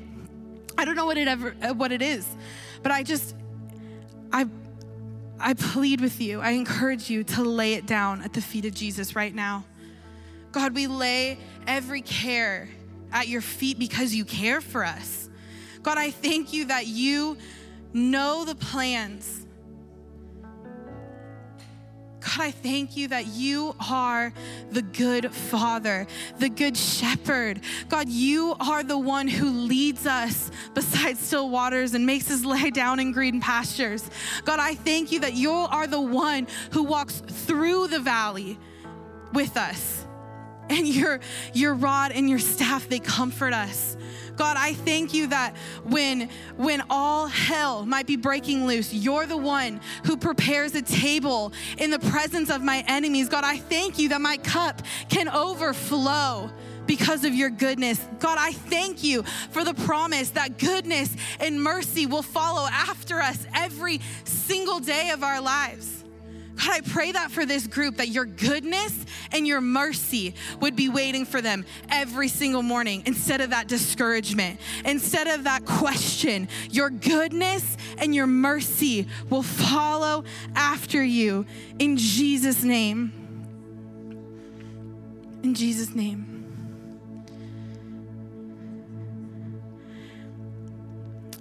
[0.76, 2.26] I don't know what it ever uh, what it is,
[2.82, 3.34] but I just
[4.32, 4.46] I
[5.38, 6.40] I plead with you.
[6.40, 9.64] I encourage you to lay it down at the feet of Jesus right now.
[10.52, 12.68] God, we lay every care
[13.12, 15.28] at your feet because you care for us.
[15.82, 17.36] God, I thank you that you
[17.92, 19.46] know the plans
[22.34, 24.32] God, I thank you that you are
[24.70, 26.06] the good father,
[26.38, 27.60] the good shepherd.
[27.88, 32.70] God, you are the one who leads us beside still waters and makes us lie
[32.70, 34.08] down in green pastures.
[34.44, 38.58] God, I thank you that you are the one who walks through the valley
[39.32, 40.03] with us.
[40.70, 41.20] And your,
[41.52, 43.96] your rod and your staff, they comfort us.
[44.36, 49.36] God, I thank you that when when all hell might be breaking loose, you're the
[49.36, 53.28] one who prepares a table in the presence of my enemies.
[53.28, 56.50] God, I thank you that my cup can overflow
[56.86, 58.00] because of your goodness.
[58.18, 63.46] God, I thank you for the promise that goodness and mercy will follow after us
[63.54, 66.03] every single day of our lives.
[66.56, 70.88] God, I pray that for this group, that your goodness and your mercy would be
[70.88, 76.48] waiting for them every single morning instead of that discouragement, instead of that question.
[76.70, 80.24] Your goodness and your mercy will follow
[80.54, 81.44] after you
[81.78, 83.12] in Jesus' name.
[85.42, 86.30] In Jesus' name.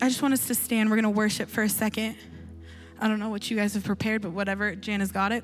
[0.02, 0.90] I just want us to stand.
[0.90, 2.18] We're going to worship for a second.
[3.04, 5.44] I don't know what you guys have prepared, but whatever, Jana's got it.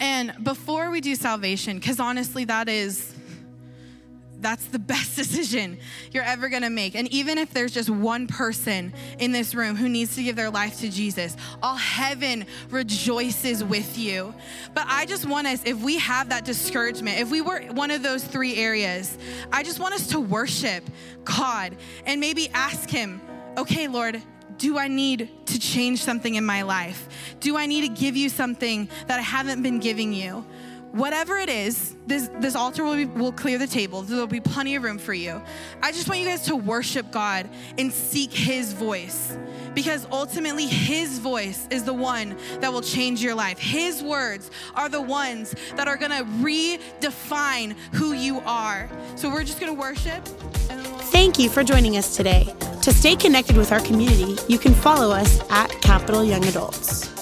[0.00, 3.14] And before we do salvation, because honestly, that is
[4.40, 5.76] that's the best decision
[6.10, 6.94] you're ever gonna make.
[6.94, 10.48] And even if there's just one person in this room who needs to give their
[10.48, 14.34] life to Jesus, all heaven rejoices with you.
[14.72, 18.02] But I just want us, if we have that discouragement, if we were one of
[18.02, 19.18] those three areas,
[19.52, 20.82] I just want us to worship
[21.24, 21.76] God
[22.06, 23.20] and maybe ask Him,
[23.58, 24.22] okay, Lord,
[24.58, 27.08] do I need to change something in my life?
[27.40, 30.44] Do I need to give you something that I haven't been giving you?
[30.94, 34.02] Whatever it is, this, this altar will, be, will clear the table.
[34.02, 35.42] There'll be plenty of room for you.
[35.82, 39.36] I just want you guys to worship God and seek His voice
[39.74, 43.58] because ultimately His voice is the one that will change your life.
[43.58, 48.88] His words are the ones that are gonna redefine who you are.
[49.16, 50.24] So we're just gonna worship.
[51.10, 52.54] Thank you for joining us today.
[52.82, 57.12] To stay connected with our community, you can follow us at Capital Young Adults.